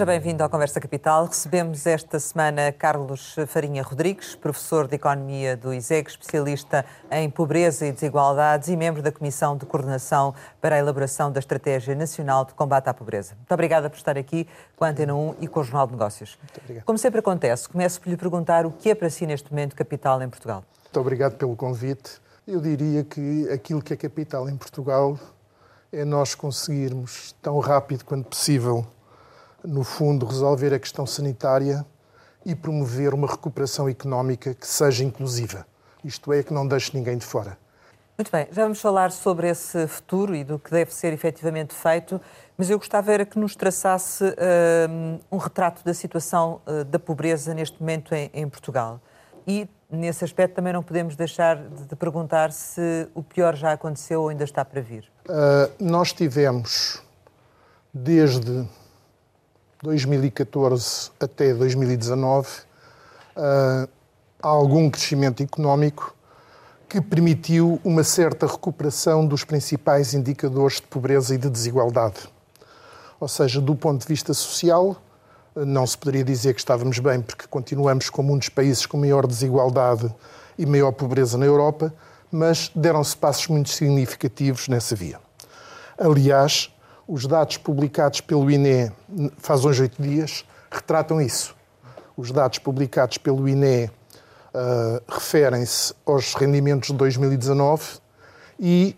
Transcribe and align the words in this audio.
Seja 0.00 0.12
bem-vindo 0.12 0.42
à 0.42 0.48
Conversa 0.48 0.80
Capital. 0.80 1.26
Recebemos 1.26 1.86
esta 1.86 2.18
semana 2.18 2.72
Carlos 2.72 3.36
Farinha 3.46 3.82
Rodrigues, 3.82 4.34
professor 4.34 4.88
de 4.88 4.94
Economia 4.94 5.58
do 5.58 5.74
ISEG, 5.74 6.08
especialista 6.08 6.86
em 7.10 7.28
pobreza 7.28 7.84
e 7.84 7.92
desigualdades 7.92 8.70
e 8.70 8.76
membro 8.78 9.02
da 9.02 9.12
Comissão 9.12 9.58
de 9.58 9.66
Coordenação 9.66 10.34
para 10.58 10.76
a 10.76 10.78
elaboração 10.78 11.30
da 11.30 11.38
Estratégia 11.38 11.94
Nacional 11.94 12.46
de 12.46 12.54
Combate 12.54 12.88
à 12.88 12.94
Pobreza. 12.94 13.34
Muito 13.34 13.52
obrigada 13.52 13.90
por 13.90 13.96
estar 13.98 14.16
aqui 14.16 14.48
com 14.74 14.86
a 14.86 14.88
Antena 14.88 15.14
1 15.14 15.34
e 15.38 15.46
com 15.46 15.60
o 15.60 15.64
Jornal 15.64 15.86
de 15.86 15.92
Negócios. 15.92 16.38
Como 16.86 16.96
sempre 16.96 17.20
acontece, 17.20 17.68
começo 17.68 18.00
por 18.00 18.08
lhe 18.08 18.16
perguntar 18.16 18.64
o 18.64 18.70
que 18.70 18.88
é 18.88 18.94
para 18.94 19.10
si 19.10 19.26
neste 19.26 19.50
momento 19.50 19.76
capital 19.76 20.22
em 20.22 20.30
Portugal. 20.30 20.64
Muito 20.82 20.98
obrigado 20.98 21.36
pelo 21.36 21.54
convite. 21.54 22.22
Eu 22.48 22.58
diria 22.62 23.04
que 23.04 23.46
aquilo 23.50 23.82
que 23.82 23.92
é 23.92 23.98
capital 23.98 24.48
em 24.48 24.56
Portugal 24.56 25.18
é 25.92 26.06
nós 26.06 26.34
conseguirmos, 26.34 27.34
tão 27.42 27.58
rápido 27.58 28.02
quanto 28.06 28.30
possível, 28.30 28.86
no 29.64 29.84
fundo, 29.84 30.26
resolver 30.26 30.74
a 30.74 30.78
questão 30.78 31.06
sanitária 31.06 31.84
e 32.44 32.54
promover 32.54 33.12
uma 33.14 33.26
recuperação 33.26 33.88
económica 33.88 34.54
que 34.54 34.66
seja 34.66 35.04
inclusiva. 35.04 35.66
Isto 36.04 36.32
é, 36.32 36.42
que 36.42 36.52
não 36.52 36.66
deixe 36.66 36.96
ninguém 36.96 37.18
de 37.18 37.26
fora. 37.26 37.58
Muito 38.16 38.30
bem, 38.30 38.48
já 38.52 38.64
vamos 38.64 38.80
falar 38.80 39.12
sobre 39.12 39.48
esse 39.48 39.86
futuro 39.86 40.34
e 40.34 40.44
do 40.44 40.58
que 40.58 40.70
deve 40.70 40.92
ser 40.92 41.10
efetivamente 41.12 41.74
feito, 41.74 42.20
mas 42.54 42.68
eu 42.68 42.76
gostava 42.76 43.10
era 43.10 43.24
que 43.24 43.38
nos 43.38 43.56
traçasse 43.56 44.22
uh, 44.22 45.20
um 45.32 45.38
retrato 45.38 45.82
da 45.82 45.94
situação 45.94 46.60
uh, 46.66 46.84
da 46.84 46.98
pobreza 46.98 47.54
neste 47.54 47.80
momento 47.80 48.14
em, 48.14 48.30
em, 48.34 48.46
Portugal. 48.46 49.00
E, 49.46 49.66
nesse 49.90 50.22
aspecto, 50.22 50.54
também 50.54 50.70
não 50.70 50.82
podemos 50.82 51.16
deixar 51.16 51.56
de, 51.56 51.86
de 51.86 51.96
perguntar 51.96 52.52
se 52.52 53.08
o 53.14 53.22
pior 53.22 53.56
já 53.56 53.72
aconteceu 53.72 54.20
ou 54.20 54.28
ainda 54.28 54.44
está 54.44 54.66
para 54.66 54.82
vir. 54.82 55.10
Uh, 55.26 55.72
nós 55.82 56.12
tivemos, 56.12 57.02
desde 57.94 58.68
2014 59.82 61.10
até 61.18 61.54
2019, 61.54 62.48
uh, 63.36 63.88
algum 64.42 64.90
crescimento 64.90 65.42
económico 65.42 66.14
que 66.88 67.00
permitiu 67.00 67.80
uma 67.84 68.02
certa 68.04 68.46
recuperação 68.46 69.24
dos 69.24 69.44
principais 69.44 70.12
indicadores 70.12 70.76
de 70.76 70.86
pobreza 70.88 71.34
e 71.34 71.38
de 71.38 71.48
desigualdade. 71.48 72.28
Ou 73.18 73.28
seja, 73.28 73.60
do 73.60 73.74
ponto 73.76 74.00
de 74.02 74.08
vista 74.08 74.34
social, 74.34 74.96
não 75.54 75.86
se 75.86 75.96
poderia 75.96 76.24
dizer 76.24 76.54
que 76.54 76.60
estávamos 76.60 76.98
bem, 76.98 77.20
porque 77.20 77.46
continuamos 77.46 78.10
como 78.10 78.32
um 78.32 78.38
dos 78.38 78.48
países 78.48 78.86
com 78.86 78.96
maior 78.96 79.26
desigualdade 79.26 80.12
e 80.58 80.66
maior 80.66 80.92
pobreza 80.92 81.38
na 81.38 81.46
Europa, 81.46 81.94
mas 82.30 82.70
deram-se 82.74 83.16
passos 83.16 83.46
muito 83.48 83.70
significativos 83.70 84.68
nessa 84.68 84.94
via. 84.94 85.20
Aliás, 85.98 86.72
os 87.10 87.26
dados 87.26 87.56
publicados 87.56 88.20
pelo 88.20 88.48
INE 88.48 88.92
faz 89.38 89.64
uns 89.64 89.80
oito 89.80 90.00
dias 90.00 90.44
retratam 90.70 91.20
isso. 91.20 91.56
Os 92.16 92.30
dados 92.30 92.60
publicados 92.60 93.18
pelo 93.18 93.48
INE 93.48 93.86
uh, 93.86 95.02
referem-se 95.08 95.92
aos 96.06 96.34
rendimentos 96.34 96.90
de 96.90 96.94
2019 96.94 97.98
e 98.60 98.96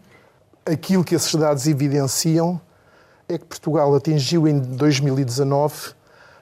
aquilo 0.66 1.02
que 1.02 1.14
esses 1.14 1.34
dados 1.34 1.66
evidenciam 1.66 2.60
é 3.27 3.38
que 3.38 3.46
Portugal 3.46 3.94
atingiu 3.94 4.47
em 4.47 4.58
2019 4.58 5.94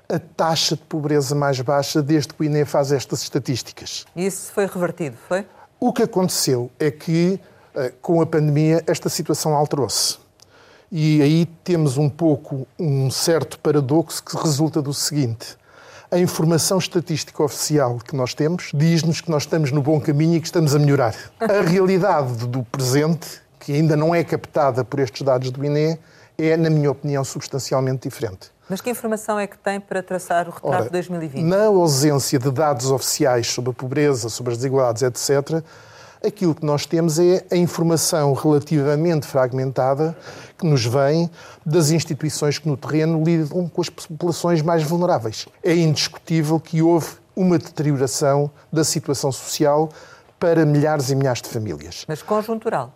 a 0.08 0.18
taxa 0.18 0.74
de 0.74 0.82
pobreza 0.82 1.36
mais 1.36 1.60
baixa 1.60 2.02
desde 2.02 2.34
que 2.34 2.42
o 2.42 2.44
INE 2.44 2.64
faz 2.64 2.90
estas 2.90 3.22
estatísticas. 3.22 4.04
Isso 4.16 4.50
foi 4.50 4.66
revertido, 4.66 5.16
foi? 5.28 5.46
O 5.78 5.92
que 5.92 6.02
aconteceu 6.02 6.68
é 6.80 6.90
que, 6.90 7.38
uh, 7.76 7.92
com 8.02 8.20
a 8.20 8.26
pandemia, 8.26 8.82
esta 8.88 9.08
situação 9.08 9.54
alterou-se. 9.54 10.18
E 10.92 11.22
aí 11.22 11.46
temos 11.62 11.96
um 11.96 12.08
pouco 12.08 12.66
um 12.78 13.10
certo 13.10 13.58
paradoxo 13.60 14.24
que 14.24 14.36
resulta 14.36 14.82
do 14.82 14.92
seguinte: 14.92 15.56
a 16.10 16.18
informação 16.18 16.78
estatística 16.78 17.40
oficial 17.42 17.98
que 17.98 18.16
nós 18.16 18.34
temos 18.34 18.72
diz-nos 18.74 19.20
que 19.20 19.30
nós 19.30 19.44
estamos 19.44 19.70
no 19.70 19.80
bom 19.80 20.00
caminho 20.00 20.36
e 20.36 20.40
que 20.40 20.46
estamos 20.46 20.74
a 20.74 20.78
melhorar. 20.80 21.14
A 21.38 21.60
realidade 21.62 22.46
do 22.48 22.64
presente, 22.64 23.40
que 23.60 23.72
ainda 23.72 23.96
não 23.96 24.12
é 24.12 24.24
captada 24.24 24.84
por 24.84 24.98
estes 24.98 25.22
dados 25.22 25.52
do 25.52 25.64
INE, 25.64 25.96
é, 26.36 26.56
na 26.56 26.68
minha 26.68 26.90
opinião, 26.90 27.22
substancialmente 27.22 28.08
diferente. 28.08 28.50
Mas 28.68 28.80
que 28.80 28.90
informação 28.90 29.38
é 29.38 29.46
que 29.46 29.58
tem 29.58 29.78
para 29.78 30.02
traçar 30.02 30.48
o 30.48 30.50
retrato 30.50 30.84
de 30.84 30.90
2020? 30.90 31.44
Na 31.44 31.66
ausência 31.66 32.38
de 32.38 32.50
dados 32.50 32.90
oficiais 32.90 33.46
sobre 33.46 33.70
a 33.70 33.74
pobreza, 33.74 34.28
sobre 34.28 34.52
as 34.52 34.58
desigualdades, 34.58 35.02
etc., 35.02 35.62
aquilo 36.24 36.54
que 36.54 36.64
nós 36.64 36.86
temos 36.86 37.18
é 37.18 37.44
a 37.50 37.56
informação 37.56 38.32
relativamente 38.34 39.26
fragmentada 39.26 40.16
que 40.58 40.66
nos 40.66 40.84
vem 40.84 41.30
das 41.64 41.90
instituições 41.90 42.58
que 42.58 42.68
no 42.68 42.76
terreno 42.76 43.22
lidam 43.24 43.68
com 43.68 43.80
as 43.80 43.88
populações 43.88 44.62
mais 44.62 44.82
vulneráveis. 44.82 45.46
É 45.62 45.74
indiscutível 45.74 46.60
que 46.60 46.82
houve 46.82 47.08
uma 47.34 47.58
deterioração 47.58 48.50
da 48.72 48.84
situação 48.84 49.32
social 49.32 49.90
para 50.38 50.64
milhares 50.66 51.10
e 51.10 51.14
milhares 51.14 51.42
de 51.42 51.48
famílias. 51.48 52.04
Mas 52.06 52.22
conjuntural? 52.22 52.92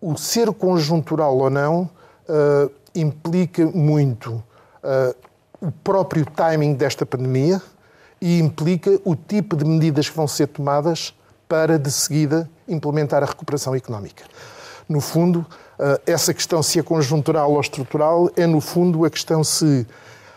O 0.00 0.16
ser 0.16 0.52
conjuntural 0.52 1.36
ou 1.36 1.50
não 1.50 1.82
uh, 1.82 2.70
implica 2.94 3.66
muito 3.66 4.32
uh, 4.32 5.14
o 5.60 5.70
próprio 5.70 6.24
timing 6.24 6.74
desta 6.74 7.04
pandemia 7.04 7.60
e 8.20 8.38
implica 8.38 9.00
o 9.04 9.14
tipo 9.14 9.56
de 9.56 9.64
medidas 9.64 10.08
que 10.08 10.16
vão 10.16 10.26
ser 10.26 10.48
tomadas 10.48 11.14
para, 11.48 11.78
de 11.78 11.90
seguida, 11.90 12.48
implementar 12.68 13.22
a 13.22 13.26
recuperação 13.26 13.74
económica. 13.74 14.24
No 14.88 15.00
fundo, 15.00 15.46
eh, 15.78 16.00
essa 16.06 16.34
questão 16.34 16.62
se 16.62 16.78
é 16.78 16.82
conjuntural 16.82 17.52
ou 17.52 17.60
estrutural 17.60 18.30
é, 18.36 18.46
no 18.46 18.60
fundo, 18.60 19.04
a 19.04 19.10
questão 19.10 19.42
se 19.42 19.86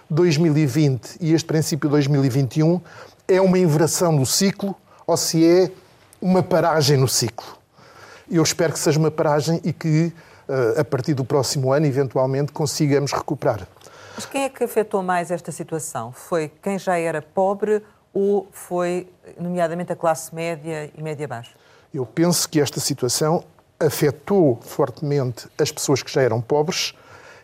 2020 0.10 1.18
e 1.20 1.34
este 1.34 1.46
princípio 1.46 1.90
de 1.90 1.92
2021 1.92 2.82
é 3.28 3.42
uma 3.42 3.58
inversão 3.58 4.16
do 4.16 4.26
ciclo 4.26 4.76
ou 5.08 5.18
se 5.18 5.46
é 5.46 5.72
uma 6.22 6.44
paragem 6.44 6.98
no 6.98 7.08
ciclo. 7.08 7.58
Eu 8.30 8.44
espero 8.44 8.74
que 8.74 8.80
seja 8.80 9.00
uma 9.00 9.12
paragem 9.12 9.60
e 9.64 9.74
que, 9.74 10.14
eh, 10.48 10.80
a 10.80 10.86
partir 10.86 11.14
do 11.14 11.26
próximo 11.26 11.74
ano, 11.74 11.86
eventualmente, 11.86 12.52
consigamos 12.52 13.12
recuperar. 13.12 13.68
Mas 14.16 14.26
quem 14.26 14.44
é 14.44 14.50
que 14.50 14.64
afetou 14.64 15.02
mais 15.02 15.32
esta 15.32 15.52
situação? 15.52 16.12
Foi 16.12 16.52
quem 16.62 16.78
já 16.78 16.98
era 16.98 17.22
pobre 17.22 17.82
ou 18.14 18.48
foi, 18.52 19.08
nomeadamente, 19.40 19.92
a 19.92 19.96
classe 19.96 20.34
média 20.34 20.92
e 20.96 21.02
média 21.02 21.28
baixa? 21.28 21.52
Eu 21.94 22.06
penso 22.06 22.48
que 22.48 22.60
esta 22.60 22.80
situação 22.80 23.44
afetou 23.80 24.60
fortemente 24.62 25.48
as 25.60 25.72
pessoas 25.72 26.04
que 26.04 26.12
já 26.12 26.22
eram 26.22 26.42
pobres 26.42 26.94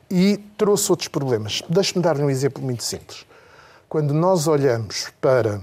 e 0.09 0.37
trouxe 0.57 0.91
outros 0.91 1.07
problemas. 1.07 1.61
Deixe-me 1.67 2.01
dar-lhe 2.01 2.23
um 2.23 2.29
exemplo 2.29 2.63
muito 2.63 2.83
simples. 2.83 3.25
Quando 3.89 4.13
nós 4.13 4.47
olhamos 4.47 5.11
para 5.19 5.61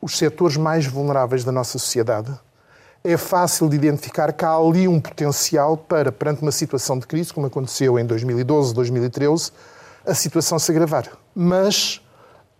os 0.00 0.16
setores 0.16 0.56
mais 0.56 0.86
vulneráveis 0.86 1.44
da 1.44 1.52
nossa 1.52 1.78
sociedade, 1.78 2.32
é 3.02 3.16
fácil 3.16 3.68
de 3.68 3.76
identificar 3.76 4.32
que 4.32 4.44
há 4.44 4.54
ali 4.54 4.88
um 4.88 5.00
potencial 5.00 5.76
para, 5.76 6.10
perante 6.10 6.42
uma 6.42 6.52
situação 6.52 6.98
de 6.98 7.06
crise, 7.06 7.32
como 7.32 7.46
aconteceu 7.46 7.98
em 7.98 8.04
2012, 8.04 8.74
2013, 8.74 9.52
a 10.06 10.14
situação 10.14 10.58
se 10.58 10.70
agravar. 10.70 11.08
Mas 11.34 12.00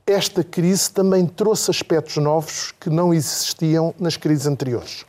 esta 0.08 0.42
crise 0.42 0.91
também 0.91 1.26
trouxe 1.26 1.70
aspectos 1.70 2.16
novos 2.16 2.72
que 2.80 2.88
não 2.88 3.12
existiam 3.12 3.94
nas 4.00 4.16
crises 4.16 4.46
anteriores. 4.46 5.04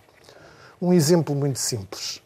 Um 0.81 0.91
exemplo 0.91 1.33
muito 1.33 1.57
simples. 1.57 2.21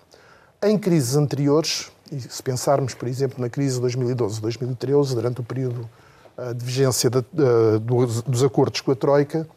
Em 0.60 0.76
crises 0.78 1.16
anteriores, 1.16 1.92
e 2.12 2.20
se 2.20 2.42
pensarmos, 2.42 2.96
por 2.96 3.08
exemplo, 3.08 3.40
na 3.40 3.48
crise 3.48 3.76
de 3.76 3.82
2012, 3.82 4.42
2013, 4.42 5.14
durante 5.14 5.42
o 5.42 5.44
período 5.44 5.88
eh, 6.36 6.54
de 6.56 6.66
vigência 6.66 7.12
de, 7.12 7.22
de, 7.22 8.22
dos 8.26 8.44
acordos 8.44 8.82
com 8.82 8.92
a 8.92 8.96
Troika, 8.96 9.48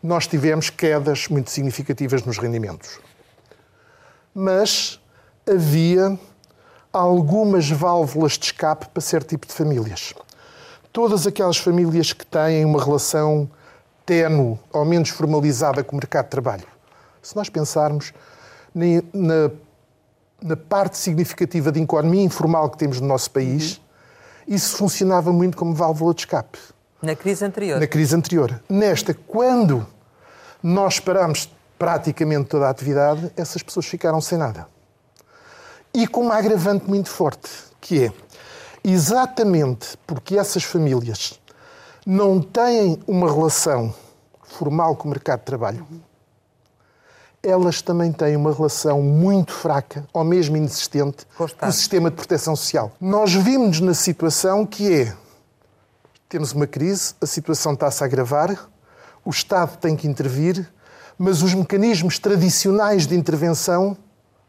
nós 0.00 0.28
tivemos 0.28 0.70
quedas 0.70 1.26
muito 1.26 1.50
significativas 1.50 2.22
nos 2.24 2.38
rendimentos. 2.38 3.00
Mas 4.32 5.00
havia 5.48 6.16
algumas 6.92 7.68
válvulas 7.68 8.38
de 8.38 8.46
escape 8.46 8.88
para 8.88 9.00
certo 9.00 9.30
tipo 9.30 9.48
de 9.48 9.52
famílias 9.52 10.14
todas 10.92 11.26
aquelas 11.26 11.56
famílias 11.56 12.12
que 12.12 12.26
têm 12.26 12.64
uma 12.64 12.82
relação 12.82 13.50
tenue 14.04 14.58
ou 14.72 14.84
menos 14.84 15.08
formalizada 15.08 15.82
com 15.82 15.96
o 15.96 15.98
mercado 15.98 16.26
de 16.26 16.30
trabalho. 16.30 16.66
Se 17.22 17.34
nós 17.34 17.48
pensarmos 17.48 18.12
na, 18.74 19.50
na 20.42 20.56
parte 20.56 20.98
significativa 20.98 21.72
de 21.72 21.80
economia 21.80 22.22
informal 22.22 22.68
que 22.68 22.78
temos 22.78 23.00
no 23.00 23.06
nosso 23.06 23.30
país, 23.30 23.76
uhum. 23.76 23.82
isso 24.54 24.76
funcionava 24.76 25.32
muito 25.32 25.56
como 25.56 25.74
válvula 25.74 26.12
de 26.12 26.22
escape. 26.22 26.58
Na 27.00 27.16
crise 27.16 27.44
anterior? 27.44 27.80
Na 27.80 27.86
crise 27.86 28.14
anterior. 28.14 28.62
Nesta, 28.68 29.14
quando 29.14 29.86
nós 30.62 31.00
paramos 31.00 31.50
praticamente 31.78 32.48
toda 32.48 32.66
a 32.66 32.70
atividade, 32.70 33.32
essas 33.36 33.62
pessoas 33.62 33.86
ficaram 33.86 34.20
sem 34.20 34.38
nada. 34.38 34.68
E 35.92 36.06
com 36.06 36.22
uma 36.22 36.36
agravante 36.36 36.88
muito 36.88 37.10
forte, 37.10 37.50
que 37.80 38.04
é 38.04 38.12
exatamente 38.84 39.96
porque 40.06 40.38
essas 40.38 40.64
famílias 40.64 41.40
não 42.06 42.40
têm 42.40 43.00
uma 43.06 43.32
relação 43.32 43.94
formal 44.42 44.96
com 44.96 45.08
o 45.08 45.10
mercado 45.10 45.40
de 45.40 45.46
trabalho, 45.46 45.86
elas 47.42 47.82
também 47.82 48.12
têm 48.12 48.36
uma 48.36 48.52
relação 48.52 49.02
muito 49.02 49.52
fraca, 49.52 50.06
ou 50.12 50.22
mesmo 50.22 50.56
inexistente, 50.56 51.26
com 51.36 51.44
o 51.44 51.72
sistema 51.72 52.10
de 52.10 52.16
proteção 52.16 52.54
social. 52.54 52.92
Nós 53.00 53.34
vimos 53.34 53.80
na 53.80 53.94
situação 53.94 54.64
que 54.64 54.92
é 54.92 55.16
temos 56.28 56.52
uma 56.52 56.66
crise, 56.66 57.14
a 57.20 57.26
situação 57.26 57.74
está-se 57.74 58.02
a 58.02 58.06
agravar, 58.06 58.70
o 59.22 59.28
Estado 59.28 59.76
tem 59.76 59.94
que 59.94 60.08
intervir, 60.08 60.66
mas 61.18 61.42
os 61.42 61.52
mecanismos 61.52 62.18
tradicionais 62.18 63.06
de 63.06 63.14
intervenção 63.14 63.94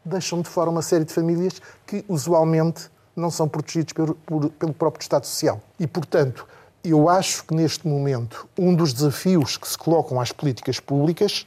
deixam 0.02 0.40
de 0.40 0.48
fora 0.48 0.70
uma 0.70 0.80
série 0.80 1.04
de 1.04 1.12
famílias 1.12 1.60
que 1.86 2.02
usualmente 2.08 2.88
não 3.16 3.30
são 3.30 3.48
protegidos 3.48 3.92
pelo, 3.92 4.14
pelo 4.50 4.72
próprio 4.72 5.02
Estado 5.02 5.26
Social. 5.26 5.60
E, 5.78 5.86
portanto, 5.86 6.46
eu 6.84 7.08
acho 7.08 7.44
que 7.44 7.54
neste 7.54 7.86
momento 7.86 8.46
um 8.58 8.74
dos 8.74 8.92
desafios 8.92 9.56
que 9.56 9.66
se 9.66 9.78
colocam 9.78 10.20
às 10.20 10.32
políticas 10.32 10.78
públicas 10.78 11.46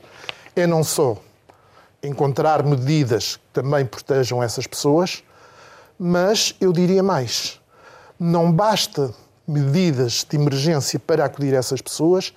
é 0.56 0.66
não 0.66 0.84
só 0.84 1.18
encontrar 2.02 2.64
medidas 2.64 3.36
que 3.36 3.44
também 3.54 3.86
protejam 3.86 4.42
essas 4.42 4.66
pessoas, 4.66 5.24
mas 6.00 6.56
eu 6.60 6.72
diria 6.74 7.04
mais: 7.04 7.60
não 8.20 8.52
basta 8.52 9.14
medidas 9.48 10.26
de 10.28 10.36
emergência 10.36 11.00
para 11.00 11.26
acudir 11.26 11.54
essas 11.54 11.82
pessoas, 11.82 12.34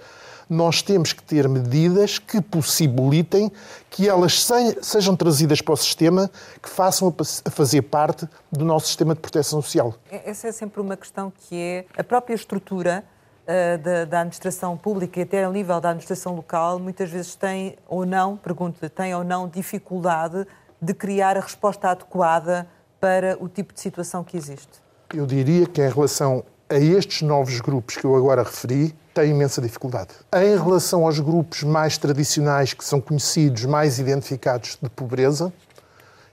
nós 0.50 0.82
temos 0.82 1.12
que 1.12 1.22
ter 1.22 1.48
medidas 1.48 2.18
que 2.18 2.40
possibilitem 2.40 3.52
que 3.88 4.08
elas 4.08 4.44
sejam 4.82 5.14
trazidas 5.14 5.60
para 5.60 5.74
o 5.74 5.76
sistema, 5.76 6.28
que 6.60 6.68
façam 6.68 7.14
a 7.44 7.50
fazer 7.50 7.82
parte 7.82 8.28
do 8.50 8.64
nosso 8.64 8.88
sistema 8.88 9.14
de 9.14 9.20
proteção 9.20 9.62
social. 9.62 9.94
Essa 10.10 10.48
é 10.48 10.52
sempre 10.52 10.80
uma 10.80 10.96
questão 10.96 11.32
que 11.32 11.54
é 11.56 11.84
a 11.96 12.02
própria 12.02 12.34
estrutura 12.34 13.04
uh, 13.44 13.78
da, 13.78 14.04
da, 14.04 14.20
administração 14.20 14.76
pública 14.76 15.20
e 15.20 15.22
até 15.22 15.44
ao 15.44 15.52
nível 15.52 15.80
da 15.80 15.90
administração 15.90 16.34
local, 16.34 16.80
muitas 16.80 17.08
vezes 17.08 17.36
tem 17.36 17.76
ou 17.86 18.04
não, 18.04 18.36
pergunto 18.36 18.90
tem 18.90 19.14
ou 19.14 19.22
não 19.22 19.48
dificuldade 19.48 20.44
de 20.82 20.94
criar 20.94 21.36
a 21.36 21.40
resposta 21.40 21.90
adequada 21.90 22.66
para 23.00 23.36
o 23.40 23.48
tipo 23.48 23.72
de 23.72 23.80
situação 23.80 24.24
que 24.24 24.36
existe? 24.36 24.80
Eu 25.14 25.26
diria 25.26 25.66
que 25.66 25.80
em 25.80 25.88
relação 25.88 26.44
a 26.68 26.76
estes 26.76 27.22
novos 27.22 27.60
grupos 27.60 27.96
que 27.96 28.04
eu 28.04 28.16
agora 28.16 28.42
referi, 28.42 28.94
tem 29.14 29.30
imensa 29.30 29.60
dificuldade. 29.60 30.10
Em 30.32 30.56
relação 30.56 31.04
aos 31.04 31.18
grupos 31.18 31.62
mais 31.62 31.98
tradicionais, 31.98 32.72
que 32.72 32.84
são 32.84 33.00
conhecidos, 33.00 33.64
mais 33.64 33.98
identificados 33.98 34.78
de 34.80 34.88
pobreza, 34.90 35.52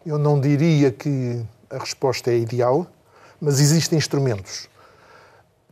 eu 0.06 0.18
não 0.18 0.40
diria 0.40 0.92
que 0.92 1.44
a 1.70 1.78
resposta 1.78 2.32
é 2.32 2.38
ideal, 2.38 2.88
mas 3.42 3.60
existem 3.60 3.98
instrumentos. 3.98 4.70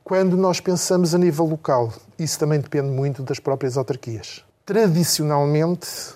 Quando 0.04 0.38
nós 0.38 0.60
pensamos 0.60 1.16
a 1.16 1.18
nível 1.18 1.46
local, 1.46 1.92
isso 2.20 2.38
também 2.38 2.60
depende 2.60 2.90
muito 2.90 3.24
das 3.24 3.40
próprias 3.40 3.78
autarquias. 3.78 4.44
Tradicionalmente, 4.66 6.14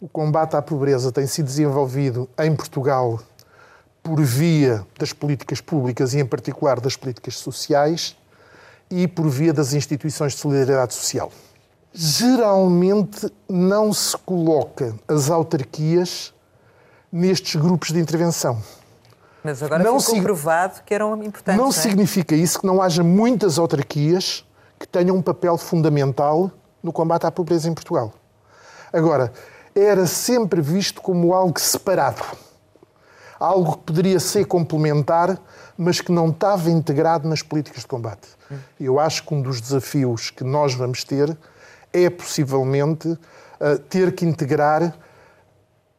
o 0.00 0.08
combate 0.08 0.56
à 0.56 0.62
pobreza 0.62 1.12
tem 1.12 1.26
sido 1.26 1.46
desenvolvido 1.46 2.28
em 2.38 2.54
Portugal 2.54 3.20
por 4.02 4.20
via 4.20 4.84
das 4.98 5.12
políticas 5.12 5.60
públicas 5.60 6.14
e, 6.14 6.18
em 6.18 6.26
particular, 6.26 6.80
das 6.80 6.96
políticas 6.96 7.36
sociais 7.36 8.16
e 8.92 9.08
por 9.08 9.28
via 9.28 9.52
das 9.52 9.72
instituições 9.72 10.32
de 10.32 10.38
solidariedade 10.38 10.94
social. 10.94 11.32
Geralmente 11.92 13.32
não 13.48 13.92
se 13.92 14.16
coloca 14.18 14.94
as 15.08 15.30
autarquias 15.30 16.34
nestes 17.10 17.60
grupos 17.60 17.90
de 17.90 17.98
intervenção. 17.98 18.62
Mas 19.42 19.62
agora 19.62 19.82
não 19.82 19.98
ficou 19.98 20.22
provado 20.22 20.82
que 20.84 20.94
eram 20.94 21.14
importantes. 21.22 21.58
Não, 21.58 21.64
não 21.64 21.70
é? 21.70 21.72
significa 21.72 22.34
isso 22.34 22.60
que 22.60 22.66
não 22.66 22.80
haja 22.80 23.02
muitas 23.02 23.58
autarquias 23.58 24.46
que 24.78 24.86
tenham 24.86 25.16
um 25.16 25.22
papel 25.22 25.56
fundamental 25.58 26.50
no 26.82 26.92
combate 26.92 27.26
à 27.26 27.30
pobreza 27.30 27.68
em 27.68 27.74
Portugal. 27.74 28.12
Agora, 28.92 29.32
era 29.74 30.06
sempre 30.06 30.60
visto 30.60 31.00
como 31.00 31.34
algo 31.34 31.58
separado 31.58 32.22
algo 33.42 33.72
que 33.72 33.78
poderia 33.78 34.20
ser 34.20 34.44
complementar, 34.44 35.36
mas 35.76 36.00
que 36.00 36.12
não 36.12 36.28
estava 36.28 36.70
integrado 36.70 37.28
nas 37.28 37.42
políticas 37.42 37.82
de 37.82 37.88
combate. 37.88 38.28
Eu 38.80 38.98
acho 38.98 39.24
que 39.24 39.34
um 39.34 39.42
dos 39.42 39.60
desafios 39.60 40.30
que 40.30 40.44
nós 40.44 40.74
vamos 40.74 41.04
ter 41.04 41.36
é 41.92 42.08
possivelmente 42.08 43.18
eh, 43.60 43.76
ter 43.88 44.12
que 44.14 44.24
integrar 44.24 44.94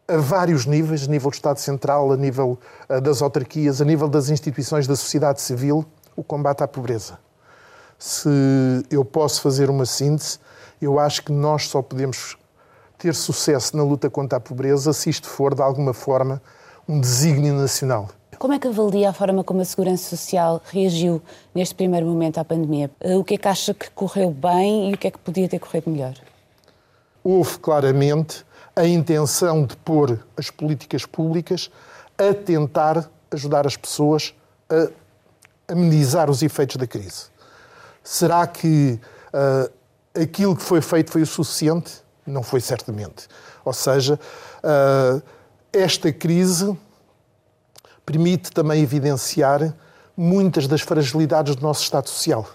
a 0.07 0.17
vários 0.17 0.65
níveis, 0.65 1.07
a 1.07 1.07
nível 1.07 1.29
do 1.29 1.33
Estado 1.33 1.59
Central, 1.59 2.11
a 2.11 2.17
nível 2.17 2.59
eh, 2.89 2.99
das 2.99 3.21
autarquias, 3.21 3.81
a 3.81 3.85
nível 3.85 4.07
das 4.07 4.29
instituições 4.29 4.87
da 4.87 4.95
sociedade 4.95 5.41
civil, 5.41 5.85
o 6.15 6.23
combate 6.23 6.63
à 6.63 6.67
pobreza. 6.67 7.17
Se 7.97 8.29
eu 8.91 9.05
posso 9.05 9.41
fazer 9.41 9.69
uma 9.69 9.85
síntese, 9.85 10.39
eu 10.81 10.99
acho 10.99 11.23
que 11.23 11.31
nós 11.31 11.67
só 11.67 11.81
podemos 11.81 12.37
ter 12.97 13.15
sucesso 13.15 13.77
na 13.77 13.83
luta 13.83 14.09
contra 14.09 14.37
a 14.37 14.41
pobreza 14.41 14.91
se 14.91 15.09
isto 15.09 15.29
for, 15.29 15.55
de 15.55 15.61
alguma 15.61 15.93
forma, 15.93 16.41
um 16.87 16.99
desígnio 16.99 17.53
nacional. 17.53 18.09
Como 18.43 18.53
é 18.53 18.59
que 18.59 18.67
avalia 18.67 19.09
a 19.09 19.13
forma 19.13 19.41
como 19.41 19.61
a 19.61 19.63
Segurança 19.63 20.17
Social 20.17 20.61
reagiu 20.65 21.21
neste 21.55 21.73
primeiro 21.73 22.05
momento 22.05 22.39
à 22.39 22.43
pandemia? 22.43 22.91
Eh, 22.99 23.15
o 23.15 23.23
que 23.23 23.35
é 23.35 23.37
que 23.37 23.47
acha 23.47 23.73
que 23.73 23.89
correu 23.91 24.31
bem 24.31 24.91
e 24.91 24.93
o 24.93 24.97
que 24.97 25.07
é 25.07 25.11
que 25.11 25.17
podia 25.17 25.47
ter 25.47 25.59
corrido 25.59 25.89
melhor? 25.89 26.13
Houve 27.23 27.57
claramente 27.59 28.45
a 28.75 28.85
intenção 28.85 29.65
de 29.65 29.77
pôr 29.77 30.19
as 30.35 30.49
políticas 30.49 31.05
públicas 31.05 31.71
a 32.17 32.33
tentar 32.33 33.09
ajudar 33.31 33.65
as 33.65 33.77
pessoas 33.77 34.35
a 34.69 35.71
amenizar 35.71 36.29
os 36.29 36.43
efeitos 36.43 36.75
da 36.75 36.85
crise. 36.85 37.27
Será 38.03 38.45
que 38.45 38.99
uh, 39.33 40.21
aquilo 40.21 40.53
que 40.53 40.63
foi 40.63 40.81
feito 40.81 41.11
foi 41.11 41.21
o 41.21 41.25
suficiente? 41.25 41.93
Não 42.27 42.43
foi 42.43 42.59
certamente. 42.59 43.25
Ou 43.63 43.71
seja, 43.71 44.19
uh, 44.65 45.23
esta 45.71 46.11
crise 46.11 46.77
permite 48.05 48.51
também 48.51 48.81
evidenciar 48.81 49.73
muitas 50.15 50.67
das 50.67 50.81
fragilidades 50.81 51.55
do 51.55 51.61
nosso 51.61 51.83
Estado 51.83 52.09
Social. 52.09 52.47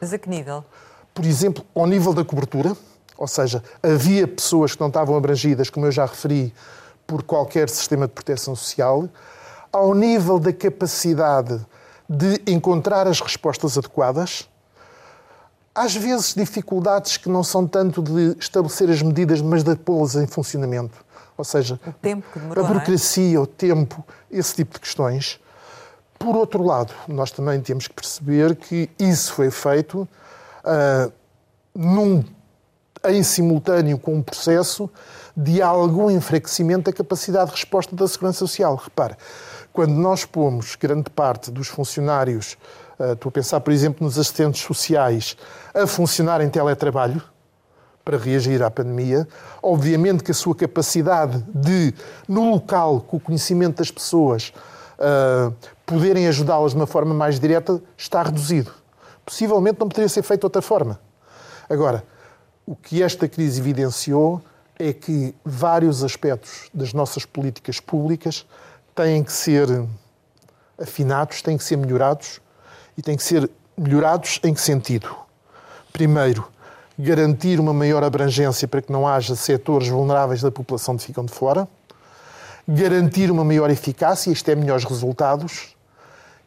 Mas 0.00 0.12
a 0.12 0.18
que 0.18 0.28
nível? 0.28 0.64
Por 1.12 1.24
exemplo, 1.24 1.64
ao 1.74 1.86
nível 1.86 2.12
da 2.12 2.24
cobertura, 2.24 2.76
ou 3.16 3.26
seja, 3.26 3.62
havia 3.82 4.26
pessoas 4.26 4.74
que 4.74 4.80
não 4.80 4.88
estavam 4.88 5.16
abrangidas, 5.16 5.68
como 5.68 5.86
eu 5.86 5.92
já 5.92 6.06
referi, 6.06 6.54
por 7.06 7.22
qualquer 7.22 7.68
sistema 7.68 8.06
de 8.06 8.12
proteção 8.12 8.54
social, 8.54 9.08
ao 9.72 9.94
nível 9.94 10.38
da 10.38 10.52
capacidade 10.52 11.60
de 12.08 12.40
encontrar 12.46 13.06
as 13.06 13.20
respostas 13.20 13.76
adequadas, 13.76 14.48
às 15.74 15.94
vezes 15.94 16.34
dificuldades 16.34 17.16
que 17.16 17.28
não 17.28 17.44
são 17.44 17.66
tanto 17.66 18.02
de 18.02 18.36
estabelecer 18.38 18.90
as 18.90 19.02
medidas, 19.02 19.40
mas 19.40 19.62
de 19.62 19.74
pô-las 19.76 20.16
em 20.16 20.26
funcionamento. 20.26 21.04
Ou 21.36 21.44
seja, 21.44 21.80
demorou, 22.02 22.64
a 22.64 22.66
é? 22.66 22.68
burocracia, 22.68 23.36
é? 23.36 23.40
o 23.40 23.46
tempo, 23.46 24.04
esse 24.30 24.56
tipo 24.56 24.74
de 24.74 24.80
questões. 24.80 25.40
Por 26.18 26.36
outro 26.36 26.62
lado, 26.62 26.92
nós 27.08 27.30
também 27.30 27.60
temos 27.60 27.88
que 27.88 27.94
perceber 27.94 28.54
que 28.56 28.90
isso 28.98 29.32
foi 29.32 29.50
feito 29.50 30.06
uh, 30.64 31.10
num, 31.74 32.22
em 33.08 33.22
simultâneo 33.22 33.98
com 33.98 34.16
um 34.16 34.22
processo 34.22 34.90
de 35.34 35.62
algum 35.62 36.10
enfraquecimento 36.10 36.90
da 36.90 36.92
capacidade 36.92 37.50
de 37.50 37.56
resposta 37.56 37.96
da 37.96 38.06
Segurança 38.06 38.40
Social. 38.40 38.74
Repare, 38.74 39.16
quando 39.72 39.92
nós 39.92 40.26
pomos 40.26 40.76
grande 40.76 41.08
parte 41.08 41.50
dos 41.50 41.68
funcionários, 41.68 42.58
estou 43.12 43.30
a 43.30 43.32
pensar, 43.32 43.60
por 43.60 43.72
exemplo, 43.72 44.04
nos 44.04 44.18
assistentes 44.18 44.62
sociais, 44.62 45.36
a 45.74 45.86
funcionar 45.86 46.40
em 46.40 46.48
teletrabalho, 46.48 47.22
para 48.04 48.16
reagir 48.16 48.62
à 48.62 48.70
pandemia. 48.70 49.26
Obviamente 49.62 50.24
que 50.24 50.30
a 50.30 50.34
sua 50.34 50.54
capacidade 50.54 51.44
de, 51.54 51.94
no 52.26 52.50
local, 52.50 53.00
com 53.00 53.16
o 53.16 53.20
conhecimento 53.20 53.78
das 53.78 53.90
pessoas, 53.90 54.52
uh, 54.98 55.54
poderem 55.86 56.26
ajudá-las 56.26 56.72
de 56.72 56.76
uma 56.76 56.86
forma 56.86 57.14
mais 57.14 57.38
direta, 57.38 57.80
está 57.96 58.22
reduzido. 58.22 58.72
Possivelmente 59.24 59.78
não 59.78 59.88
poderia 59.88 60.08
ser 60.08 60.22
feito 60.22 60.40
de 60.40 60.46
outra 60.46 60.62
forma. 60.62 60.98
Agora, 61.68 62.04
o 62.66 62.74
que 62.74 63.02
esta 63.02 63.28
crise 63.28 63.60
evidenciou 63.60 64.42
é 64.78 64.92
que 64.92 65.34
vários 65.44 66.02
aspectos 66.02 66.68
das 66.72 66.92
nossas 66.92 67.24
políticas 67.24 67.78
públicas 67.80 68.46
têm 68.94 69.22
que 69.22 69.32
ser 69.32 69.68
afinados, 70.80 71.42
têm 71.42 71.56
que 71.56 71.64
ser 71.64 71.76
melhorados 71.76 72.40
e 72.96 73.02
têm 73.02 73.16
que 73.16 73.22
ser 73.22 73.50
melhorados 73.76 74.40
em 74.42 74.54
que 74.54 74.60
sentido? 74.60 75.14
Primeiro, 75.92 76.48
garantir 76.98 77.58
uma 77.58 77.72
maior 77.72 78.04
abrangência 78.04 78.68
para 78.68 78.82
que 78.82 78.92
não 78.92 79.06
haja 79.06 79.34
setores 79.34 79.88
vulneráveis 79.88 80.42
da 80.42 80.50
população 80.50 80.96
que 80.96 81.04
ficam 81.04 81.24
de 81.24 81.32
fora, 81.32 81.66
garantir 82.68 83.30
uma 83.30 83.44
maior 83.44 83.70
eficácia, 83.70 84.30
isto 84.30 84.48
é, 84.48 84.54
melhores 84.54 84.84
resultados, 84.84 85.74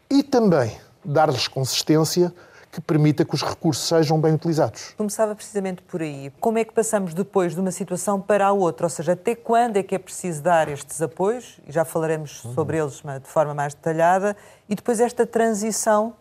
e 0.09 0.21
também 0.21 0.77
dar-lhes 1.03 1.47
consistência 1.47 2.33
que 2.71 2.81
permita 2.81 3.23
que 3.23 3.35
os 3.35 3.43
recursos 3.43 3.87
sejam 3.87 4.19
bem 4.19 4.33
utilizados. 4.33 4.95
Começava 4.97 5.35
precisamente 5.35 5.83
por 5.83 6.01
aí. 6.01 6.31
Como 6.39 6.57
é 6.57 6.63
que 6.63 6.73
passamos 6.73 7.13
depois 7.13 7.53
de 7.53 7.59
uma 7.59 7.71
situação 7.71 8.19
para 8.19 8.47
a 8.47 8.51
outra? 8.51 8.87
Ou 8.87 8.89
seja, 8.89 9.13
até 9.13 9.35
quando 9.35 9.77
é 9.77 9.83
que 9.83 9.93
é 9.93 9.99
preciso 9.99 10.41
dar 10.41 10.67
estes 10.67 10.99
apoios? 10.99 11.59
E 11.67 11.71
já 11.71 11.85
falaremos 11.85 12.41
sobre 12.55 12.79
eles 12.79 12.95
de 12.95 13.29
forma 13.29 13.53
mais 13.53 13.75
detalhada. 13.75 14.35
E 14.67 14.73
depois 14.73 14.99
esta 14.99 15.23
transição 15.23 16.15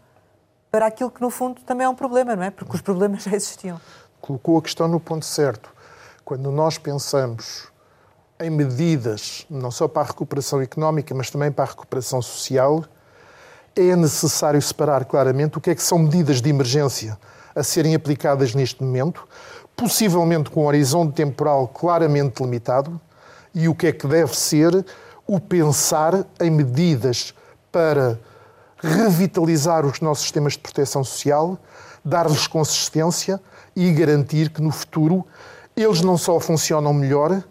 para 0.73 0.87
aquilo 0.87 1.11
que, 1.11 1.21
no 1.21 1.31
fundo, 1.31 1.61
também 1.63 1.85
é 1.85 1.89
um 1.89 1.95
problema, 1.95 2.35
não 2.35 2.43
é? 2.43 2.51
Porque 2.51 2.75
os 2.75 2.81
problemas 2.81 3.23
já 3.25 3.33
existiam 3.37 3.79
colocou 4.23 4.57
a 4.57 4.63
questão 4.63 4.87
no 4.87 5.01
ponto 5.01 5.27
certo. 5.27 5.69
Quando 6.25 6.51
nós 6.53 6.79
pensamos 6.79 7.67
em 8.41 8.49
medidas, 8.49 9.45
não 9.51 9.71
só 9.71 9.89
para 9.89 10.03
a 10.03 10.07
recuperação 10.07 10.63
económica, 10.63 11.13
mas 11.15 11.29
também 11.29 11.51
para 11.51 11.65
a 11.65 11.69
recuperação 11.69 12.23
social, 12.23 12.85
é 13.75 13.97
necessário 13.97 14.63
separar 14.63 15.05
claramente 15.05 15.59
o 15.59 15.61
que 15.61 15.71
é 15.71 15.75
que 15.75 15.83
são 15.83 15.99
medidas 15.99 16.41
de 16.41 16.49
emergência 16.49 17.19
a 17.55 17.63
serem 17.63 17.95
aplicadas 17.95 18.55
neste 18.55 18.83
momento, 18.83 19.29
possivelmente 19.77 20.51
com 20.51 20.63
um 20.63 20.67
horizonte 20.67 21.15
temporal 21.15 21.69
claramente 21.69 22.43
limitado, 22.43 23.01
e 23.55 23.69
o 23.69 23.75
que 23.75 23.89
é 23.89 23.93
que 23.93 24.07
deve 24.07 24.35
ser 24.35 24.87
o 25.27 25.39
pensar 25.39 26.25
em 26.41 26.51
medidas 26.51 27.35
para 27.71 28.19
revitalizar 28.83 29.87
os 29.87 30.01
nossos 30.01 30.25
sistemas 30.25 30.55
de 30.55 30.59
proteção 30.59 31.05
social, 31.05 31.59
dar-lhes 32.05 32.47
consistência 32.47 33.41
e 33.75 33.91
garantir 33.93 34.51
que 34.51 34.61
no 34.61 34.73
futuro 34.73 35.25
eles 35.77 36.01
não 36.03 36.19
só 36.19 36.39
funcionam 36.41 36.93
melhor, 36.93 37.43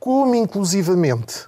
como 0.00 0.34
inclusivamente 0.34 1.46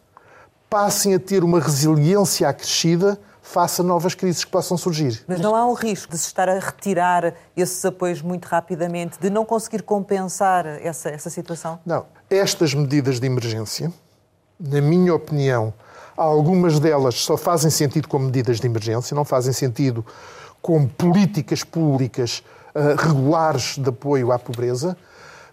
passem 0.68 1.14
a 1.14 1.18
ter 1.18 1.42
uma 1.42 1.58
resiliência 1.58 2.48
acrescida 2.48 3.18
face 3.40 3.80
a 3.80 3.84
novas 3.84 4.14
crises 4.14 4.44
que 4.44 4.50
possam 4.50 4.76
surgir. 4.76 5.24
Mas 5.26 5.40
não 5.40 5.56
há 5.56 5.66
um 5.66 5.72
risco 5.72 6.12
de 6.12 6.18
se 6.18 6.26
estar 6.26 6.50
a 6.50 6.58
retirar 6.58 7.32
esses 7.56 7.82
apoios 7.82 8.20
muito 8.20 8.44
rapidamente, 8.44 9.18
de 9.18 9.30
não 9.30 9.42
conseguir 9.42 9.82
compensar 9.82 10.66
essa, 10.66 11.08
essa 11.08 11.30
situação? 11.30 11.80
Não. 11.86 12.04
Estas 12.28 12.74
medidas 12.74 13.18
de 13.18 13.26
emergência, 13.26 13.90
na 14.60 14.82
minha 14.82 15.14
opinião, 15.14 15.72
algumas 16.24 16.80
delas 16.80 17.14
só 17.16 17.36
fazem 17.36 17.70
sentido 17.70 18.08
como 18.08 18.26
medidas 18.26 18.60
de 18.60 18.66
emergência, 18.66 19.14
não 19.14 19.24
fazem 19.24 19.52
sentido 19.52 20.04
como 20.60 20.88
políticas 20.88 21.62
públicas 21.62 22.42
uh, 22.74 22.96
regulares 23.00 23.78
de 23.78 23.88
apoio 23.88 24.32
à 24.32 24.38
pobreza, 24.38 24.96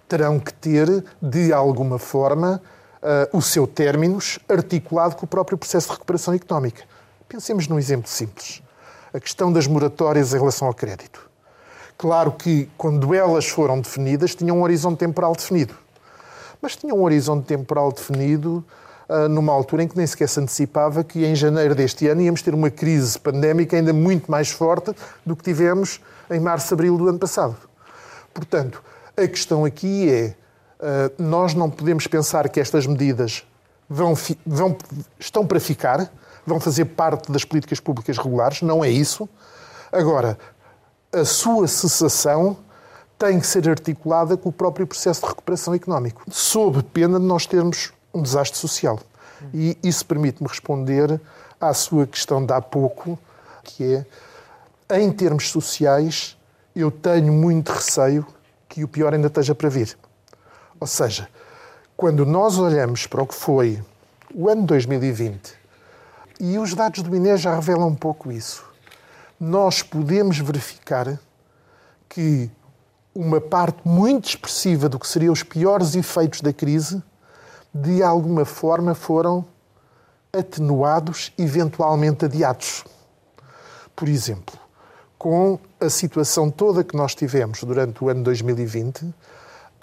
terão 0.09 0.39
que 0.39 0.53
ter, 0.53 1.05
de 1.21 1.53
alguma 1.53 1.99
forma, 1.99 2.61
uh, 3.01 3.37
o 3.37 3.41
seu 3.41 3.67
términos 3.67 4.39
articulado 4.49 5.15
com 5.15 5.25
o 5.25 5.29
próprio 5.29 5.57
processo 5.57 5.87
de 5.87 5.93
recuperação 5.93 6.33
económica. 6.33 6.83
Pensemos 7.29 7.67
num 7.67 7.77
exemplo 7.77 8.09
simples. 8.09 8.61
A 9.13 9.19
questão 9.19 9.53
das 9.53 9.67
moratórias 9.67 10.33
em 10.33 10.37
relação 10.37 10.67
ao 10.67 10.73
crédito. 10.73 11.29
Claro 11.97 12.31
que, 12.31 12.69
quando 12.77 13.13
elas 13.13 13.47
foram 13.47 13.79
definidas, 13.79 14.35
tinham 14.35 14.57
um 14.57 14.63
horizonte 14.63 14.99
temporal 14.99 15.33
definido. 15.33 15.73
Mas 16.61 16.75
tinham 16.75 16.97
um 16.97 17.03
horizonte 17.03 17.45
temporal 17.45 17.91
definido 17.91 18.65
numa 19.29 19.53
altura 19.53 19.83
em 19.83 19.87
que 19.87 19.95
nem 19.95 20.07
sequer 20.07 20.27
se 20.27 20.39
antecipava 20.39 21.03
que 21.03 21.25
em 21.25 21.35
janeiro 21.35 21.75
deste 21.75 22.07
ano 22.07 22.21
íamos 22.21 22.41
ter 22.41 22.53
uma 22.53 22.69
crise 22.69 23.19
pandémica 23.19 23.75
ainda 23.77 23.93
muito 23.93 24.31
mais 24.31 24.49
forte 24.49 24.95
do 25.25 25.35
que 25.35 25.43
tivemos 25.43 25.99
em 26.31 26.39
março, 26.39 26.73
abril 26.73 26.97
do 26.97 27.07
ano 27.07 27.19
passado. 27.19 27.55
Portanto, 28.33 28.81
a 29.15 29.27
questão 29.27 29.63
aqui 29.63 30.09
é: 30.09 30.35
uh, 30.79 31.23
nós 31.23 31.53
não 31.53 31.69
podemos 31.69 32.07
pensar 32.07 32.49
que 32.49 32.59
estas 32.59 32.87
medidas 32.87 33.45
vão, 33.87 34.17
vão, 34.45 34.75
estão 35.19 35.45
para 35.45 35.59
ficar 35.59 36.11
vão 36.45 36.59
fazer 36.59 36.85
parte 36.85 37.31
das 37.31 37.43
políticas 37.43 37.79
públicas 37.79 38.17
regulares, 38.17 38.61
não 38.61 38.83
é 38.83 38.89
isso. 38.89 39.27
Agora, 39.91 40.37
a 41.11 41.25
sua 41.25 41.67
cessação 41.67 42.57
tem 43.17 43.39
que 43.39 43.47
ser 43.47 43.67
articulada 43.69 44.37
com 44.37 44.49
o 44.49 44.51
próprio 44.51 44.85
processo 44.85 45.21
de 45.21 45.27
recuperação 45.27 45.73
económico, 45.73 46.23
sob 46.29 46.83
pena 46.83 47.19
de 47.19 47.25
nós 47.25 47.45
termos 47.45 47.93
um 48.15 48.21
desastre 48.21 48.57
social. 48.57 48.99
E 49.53 49.77
isso 49.83 50.05
permite-me 50.05 50.47
responder 50.47 51.19
à 51.59 51.73
sua 51.73 52.07
questão 52.07 52.43
de 52.45 52.53
há 52.53 52.61
pouco, 52.61 53.19
que 53.63 54.05
é, 54.89 54.99
em 55.01 55.11
termos 55.11 55.49
sociais, 55.49 56.37
eu 56.75 56.89
tenho 56.89 57.33
muito 57.33 57.71
receio 57.71 58.25
que 58.69 58.83
o 58.83 58.87
pior 58.87 59.13
ainda 59.13 59.27
esteja 59.27 59.53
para 59.53 59.69
vir. 59.69 59.97
Ou 60.79 60.87
seja, 60.87 61.27
quando 61.97 62.25
nós 62.25 62.57
olhamos 62.57 63.05
para 63.05 63.21
o 63.21 63.27
que 63.27 63.35
foi 63.35 63.83
o 64.33 64.49
ano 64.49 64.63
2020 64.63 65.53
e 66.39 66.57
os 66.57 66.73
dados 66.73 67.01
do 67.01 67.15
INE 67.15 67.37
já 67.37 67.55
revelam 67.55 67.87
um 67.87 67.95
pouco 67.95 68.31
isso. 68.31 68.65
Nós 69.39 69.81
podemos 69.81 70.37
verificar 70.39 71.19
que 72.09 72.49
uma 73.13 73.39
parte 73.39 73.79
muito 73.85 74.27
expressiva 74.27 74.89
do 74.89 74.99
que 74.99 75.07
seriam 75.07 75.31
os 75.31 75.43
piores 75.43 75.95
efeitos 75.95 76.41
da 76.41 76.51
crise, 76.51 77.01
de 77.77 78.01
alguma 78.01 78.45
forma 78.45 78.95
foram 78.95 79.45
atenuados, 80.31 81.33
eventualmente 81.37 82.23
adiados. 82.23 82.85
Por 83.93 84.07
exemplo, 84.07 84.57
com 85.17 85.59
a 85.77 85.89
situação 85.89 86.49
toda 86.49 86.85
que 86.85 86.95
nós 86.95 87.13
tivemos 87.13 87.61
durante 87.65 88.01
o 88.01 88.07
ano 88.07 88.23
2020, 88.23 89.13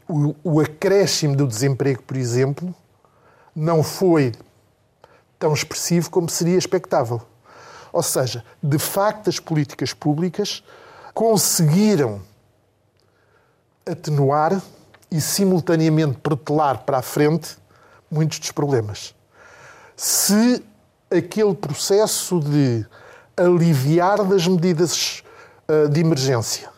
o, 0.09 0.35
o 0.43 0.61
acréscimo 0.61 1.37
do 1.37 1.47
desemprego, 1.47 2.03
por 2.03 2.17
exemplo, 2.17 2.75
não 3.55 3.83
foi 3.83 4.33
tão 5.39 5.53
expressivo 5.53 6.09
como 6.09 6.31
seria 6.31 6.57
expectável. 6.57 7.21
Ou 7.93 8.03
seja, 8.03 8.43
de 8.63 8.79
facto, 8.79 9.29
as 9.29 9.39
políticas 9.39 9.93
públicas 9.93 10.65
conseguiram 11.13 12.23
atenuar 13.85 14.63
e 15.11 15.21
simultaneamente 15.21 16.17
protelar 16.23 16.85
para 16.85 16.97
a 16.97 17.03
frente 17.03 17.61
muitos 18.13 18.39
dos 18.39 18.53
problemas. 18.53 19.15
Se 19.97 20.63
aquele 21.11 21.55
processo 21.55 22.41
de 22.41 22.87
aliviar 23.37 24.23
das 24.25 24.47
medidas 24.47 25.23
eh, 25.67 25.89
de 25.89 26.01
emergência 26.01 26.69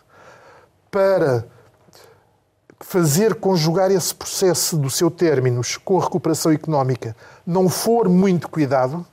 para 0.89 1.45
fazer 2.79 3.35
conjugar 3.35 3.91
esse 3.91 4.13
processo 4.13 4.77
do 4.77 4.89
seu 4.89 5.09
términos 5.09 5.77
com 5.77 5.99
a 5.99 6.03
recuperação 6.03 6.51
económica 6.51 7.15
não 7.45 7.67
for 7.67 8.07
muito 8.07 8.49
cuidado, 8.49 9.05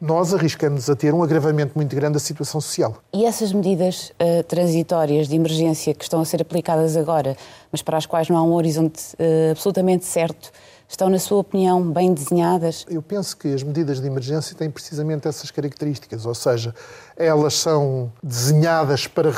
nós 0.00 0.32
arriscamos 0.32 0.88
a 0.88 0.94
ter 0.94 1.12
um 1.12 1.22
agravamento 1.22 1.72
muito 1.74 1.94
grande 1.94 2.14
da 2.14 2.20
situação 2.20 2.60
social. 2.60 2.96
E 3.12 3.24
essas 3.24 3.52
medidas 3.52 4.10
uh, 4.10 4.42
transitórias 4.44 5.26
de 5.28 5.34
emergência 5.34 5.92
que 5.92 6.04
estão 6.04 6.20
a 6.20 6.24
ser 6.24 6.40
aplicadas 6.40 6.96
agora, 6.96 7.36
mas 7.70 7.82
para 7.82 7.96
as 7.96 8.06
quais 8.06 8.28
não 8.28 8.36
há 8.36 8.42
um 8.42 8.54
horizonte 8.54 9.02
uh, 9.14 9.50
absolutamente 9.50 10.04
certo, 10.04 10.52
estão, 10.88 11.08
na 11.10 11.18
sua 11.18 11.38
opinião, 11.38 11.92
bem 11.92 12.14
desenhadas? 12.14 12.86
Eu 12.88 13.02
penso 13.02 13.36
que 13.36 13.52
as 13.52 13.62
medidas 13.62 14.00
de 14.00 14.06
emergência 14.06 14.56
têm 14.56 14.70
precisamente 14.70 15.28
essas 15.28 15.50
características, 15.50 16.24
ou 16.24 16.34
seja, 16.34 16.74
elas 17.16 17.54
são 17.54 18.10
desenhadas 18.22 19.06
para 19.06 19.30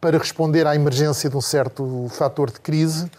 para 0.00 0.18
responder 0.18 0.66
à 0.66 0.74
emergência 0.76 1.28
de 1.28 1.36
um 1.36 1.40
certo 1.40 2.06
fator 2.10 2.50
de 2.50 2.60
crise, 2.60 3.10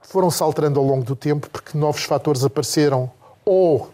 foram-se 0.00 0.42
alterando 0.42 0.80
ao 0.80 0.86
longo 0.86 1.04
do 1.04 1.14
tempo 1.14 1.48
porque 1.50 1.76
novos 1.76 2.02
fatores 2.04 2.42
apareceram 2.42 3.10
ou 3.44 3.90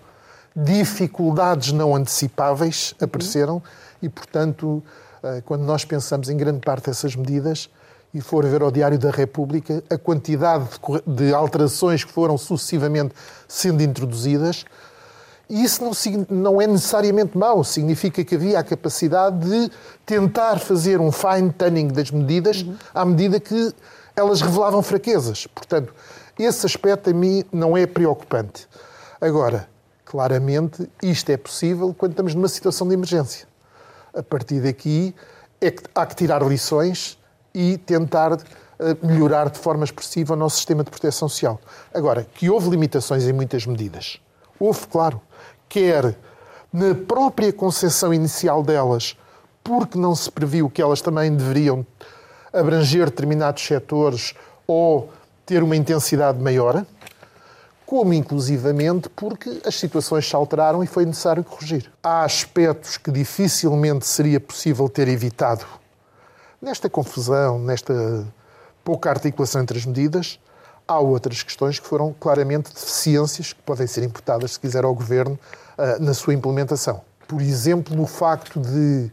dificuldades 0.55 1.73
não 1.73 1.95
antecipáveis 1.95 2.95
apareceram 3.01 3.61
e, 4.01 4.09
portanto, 4.09 4.83
eh, 5.23 5.43
quando 5.45 5.63
nós 5.63 5.85
pensamos 5.85 6.31
em 6.31 6.37
grande 6.37 6.61
parte 6.61 6.87
dessas 6.87 7.17
medidas 7.17 7.69
e 8.15 8.21
for 8.21 8.47
ver 8.47 8.63
ao 8.63 8.71
Diário 8.71 8.99
da 8.99 9.11
República 9.11 9.83
a 9.91 9.99
quantidade 9.99 10.69
de 11.05 11.35
alterações 11.35 12.05
que 12.05 12.13
foram 12.13 12.39
sucessivamente 12.39 13.13
sendo 13.49 13.83
introduzidas, 13.83 14.65
e 15.51 15.63
isso 15.63 15.85
não, 15.85 15.93
não 16.31 16.63
é 16.63 16.67
necessariamente 16.67 17.37
mau, 17.37 17.63
significa 17.65 18.25
que 18.25 18.35
havia 18.35 18.59
a 18.59 18.65
capacidade 18.65 19.39
de 19.47 19.71
tentar 20.07 20.59
fazer 20.59 21.01
um 21.01 21.13
fine-tuning 21.13 21.89
das 21.89 22.11
medidas 22.11 22.63
uhum. 22.63 22.77
à 22.95 23.05
medida 23.05 23.39
que 23.39 23.75
elas 24.17 24.41
revelavam 24.41 24.83
fraquezas. 24.83 25.47
Portanto, 25.49 25.93
esse 26.39 26.65
aspecto 26.65 27.11
a 27.11 27.13
mim 27.13 27.45
não 27.53 27.77
é 27.77 27.87
preocupante. 27.87 28.67
Agora, 29.21 29.69
claramente, 30.05 30.89
isto 31.03 31.31
é 31.31 31.37
possível 31.37 31.95
quando 31.97 32.13
estamos 32.13 32.35
numa 32.35 32.49
situação 32.49 32.89
de 32.89 32.95
emergência. 32.95 33.47
A 34.15 34.23
partir 34.23 34.61
daqui, 34.61 35.15
é 35.61 35.71
que 35.71 35.83
há 35.95 36.07
que 36.07 36.15
tirar 36.15 36.43
lições 36.43 37.19
e 37.55 37.79
tentar 37.79 38.33
eh, 38.33 38.97
melhorar 39.03 39.49
de 39.49 39.59
forma 39.59 39.85
expressiva 39.85 40.35
o 40.35 40.37
nosso 40.37 40.57
sistema 40.57 40.83
de 40.83 40.91
proteção 40.91 41.29
social. 41.29 41.61
Agora, 41.93 42.27
que 42.35 42.51
houve 42.51 42.71
limitações 42.71 43.25
em 43.25 43.33
muitas 43.33 43.65
medidas. 43.67 44.21
Houve, 44.59 44.87
claro 44.89 45.21
quer 45.75 46.17
na 46.73 46.95
própria 46.95 47.53
concepção 47.53 48.15
inicial 48.15 48.63
delas, 48.63 49.17
porque 49.63 49.99
não 49.99 50.15
se 50.15 50.31
previu 50.31 50.71
que 50.71 50.81
elas 50.81 51.01
também 51.01 51.35
deveriam 51.35 51.85
abranger 52.53 53.07
determinados 53.07 53.67
setores 53.67 54.35
ou 54.67 55.11
ter 55.45 55.65
uma 55.65 55.75
intensidade 55.75 56.41
maior, 56.41 56.87
como 57.85 58.15
inclusivamente 58.15 59.09
porque 59.09 59.61
as 59.67 59.75
situações 59.75 60.29
se 60.29 60.37
alteraram 60.37 60.83
e 60.83 60.87
foi 60.87 61.05
necessário 61.05 61.43
corrigir. 61.43 61.91
Há 62.01 62.23
aspectos 62.23 62.97
que 62.97 63.11
dificilmente 63.11 64.07
seria 64.07 64.39
possível 64.39 64.89
ter 64.89 65.09
evitado 65.09 65.67
nesta 66.61 66.89
confusão, 66.89 67.59
nesta 67.59 68.27
pouca 68.83 69.11
articulação 69.11 69.63
entre 69.63 69.79
as 69.79 69.87
medidas, 69.87 70.39
Há 70.87 70.99
outras 70.99 71.43
questões 71.43 71.79
que 71.79 71.87
foram 71.87 72.15
claramente 72.19 72.71
deficiências 72.73 73.55
que 73.55 73.63
podem 73.63 73.87
ser 73.87 74.05
imputadas, 74.05 74.53
se 74.53 74.61
quiser, 74.61 74.85
ao 74.85 74.95
Governo 74.95 75.39
uh, 75.79 76.03
na 76.03 76.13
sua 76.13 76.35
implementação. 76.35 77.01
Por 77.27 77.41
exemplo, 77.41 77.97
no 77.97 78.07
facto 78.07 78.61
de 78.61 79.11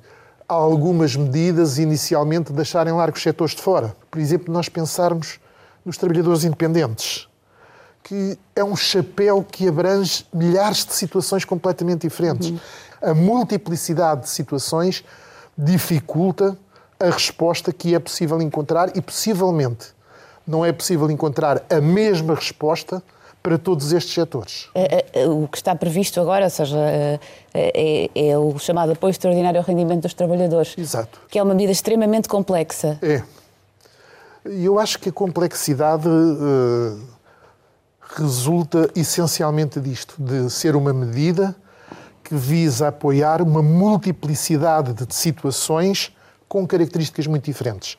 algumas 0.50 1.16
medidas 1.16 1.78
inicialmente 1.78 2.52
deixarem 2.52 2.92
largos 2.92 3.24
setores 3.24 3.56
de 3.56 3.62
fora. 3.62 3.96
Por 4.10 4.20
exemplo, 4.20 4.54
nós 4.54 4.68
pensarmos 4.68 5.40
nos 5.86 5.98
trabalhadores 5.98 6.44
independentes, 6.44 7.30
que 8.04 8.38
é 8.54 8.62
um 8.62 8.76
chapéu 8.76 9.42
que 9.42 9.66
abrange 9.66 10.26
milhares 10.34 10.86
de 10.86 10.94
situações 10.94 11.46
completamente 11.46 12.02
diferentes. 12.02 12.50
Uhum. 12.50 12.60
A 13.02 13.14
multiplicidade 13.14 14.24
de 14.24 14.30
situações 14.30 15.06
dificulta 15.58 16.58
a 17.02 17.10
resposta 17.10 17.74
que 17.74 17.96
é 17.96 18.00
possível 18.00 18.42
encontrar 18.42 18.96
e 18.96 19.02
possivelmente 19.02 19.88
não 20.46 20.66
é 20.66 20.72
possível 20.72 21.10
encontrar 21.10 21.64
a 21.70 21.82
mesma 21.82 22.36
resposta 22.36 23.02
para 23.42 23.58
todos 23.58 23.92
estes 23.92 24.14
setores. 24.14 24.70
É, 24.76 25.06
é, 25.14 25.28
o 25.28 25.48
que 25.48 25.58
está 25.58 25.76
previsto 25.76 26.22
agora, 26.22 26.46
ou 26.46 26.50
seja, 26.50 26.78
é, 26.78 27.20
é, 27.54 28.10
é, 28.14 28.38
o 28.38 28.58
chamado 28.60 28.92
apoio 28.92 29.10
extraordinário 29.10 29.60
ao 29.60 29.66
rendimento 29.66 30.04
dos 30.04 30.14
trabalhadores. 30.14 30.76
Exato. 30.78 31.20
Que 31.28 31.40
é 31.40 31.44
uma 31.44 31.54
medida 31.54 31.72
extremamente 31.72 32.30
complexa. 32.30 33.00
É. 33.02 33.24
E 34.46 34.66
eu 34.66 34.80
acho 34.80 35.00
que 35.00 35.10
a 35.10 35.12
complexidade 35.12 36.08
uh, 36.08 37.00
resulta 38.16 38.90
essencialmente 38.96 39.80
disto, 39.80 40.16
de 40.20 40.50
ser 40.50 40.76
uma 40.76 40.94
medida 40.94 41.56
que 42.24 42.36
visa 42.36 42.88
apoiar 42.88 43.42
uma 43.42 43.62
multiplicidade 43.62 44.94
de 44.94 45.16
situações 45.16 46.12
com 46.52 46.68
características 46.68 47.28
muito 47.28 47.46
diferentes. 47.46 47.98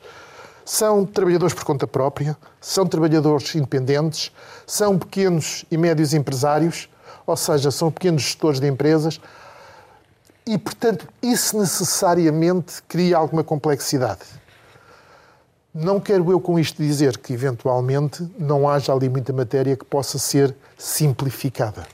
São 0.63 1.07
trabalhadores 1.07 1.55
por 1.55 1.63
conta 1.63 1.87
própria, 1.87 2.37
são 2.61 2.85
trabalhadores 2.85 3.55
independentes, 3.55 4.31
são 4.67 4.99
pequenos 4.99 5.65
e 5.71 5.75
médios 5.75 6.13
empresários, 6.13 6.87
ou 7.25 7.35
seja, 7.35 7.71
são 7.71 7.89
pequenos 7.89 8.21
gestores 8.21 8.59
de 8.59 8.67
empresas. 8.67 9.19
E, 10.45 10.55
portanto, 10.55 11.07
isso 11.19 11.57
necessariamente 11.57 12.83
cria 12.87 13.17
alguma 13.17 13.43
complexidade. 13.43 14.21
Não 15.73 15.99
quero 15.99 16.31
eu 16.31 16.39
com 16.39 16.59
isto 16.59 16.79
dizer 16.83 17.17
que, 17.17 17.33
eventualmente, 17.33 18.23
não 18.37 18.69
haja 18.69 18.93
ali 18.93 19.09
muita 19.09 19.33
matéria 19.33 19.75
que 19.75 19.83
possa 19.83 20.19
ser 20.19 20.55
simplificada. 20.77 21.87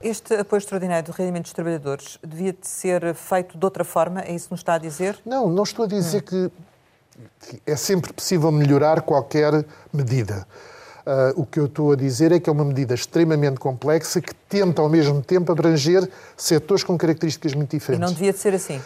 Este 0.00 0.34
apoio 0.34 0.58
extraordinário 0.58 1.06
do 1.06 1.12
rendimento 1.12 1.44
dos 1.44 1.52
trabalhadores 1.52 2.18
devia 2.26 2.54
ser 2.62 3.14
feito 3.14 3.56
de 3.56 3.64
outra 3.64 3.84
forma? 3.84 4.20
É 4.20 4.32
isso 4.32 4.46
que 4.46 4.52
nos 4.52 4.60
está 4.60 4.74
a 4.74 4.78
dizer? 4.78 5.18
Não, 5.24 5.48
não 5.48 5.62
estou 5.62 5.84
a 5.84 5.88
dizer 5.88 6.18
hum. 6.18 6.50
que 6.50 6.52
é 7.66 7.76
sempre 7.76 8.12
possível 8.12 8.52
melhorar 8.52 9.02
qualquer 9.02 9.64
medida. 9.92 10.46
Uh, 11.06 11.40
o 11.40 11.46
que 11.46 11.60
eu 11.60 11.66
estou 11.66 11.92
a 11.92 11.96
dizer 11.96 12.32
é 12.32 12.40
que 12.40 12.50
é 12.50 12.52
uma 12.52 12.64
medida 12.64 12.92
extremamente 12.92 13.60
complexa 13.60 14.20
que 14.20 14.34
tenta, 14.34 14.82
ao 14.82 14.88
mesmo 14.88 15.22
tempo, 15.22 15.52
abranger 15.52 16.10
setores 16.36 16.82
com 16.82 16.98
características 16.98 17.54
muito 17.54 17.70
diferentes. 17.70 18.04
E 18.04 18.06
não 18.06 18.12
devia 18.12 18.32
de 18.32 18.38
ser 18.38 18.54
assim? 18.54 18.82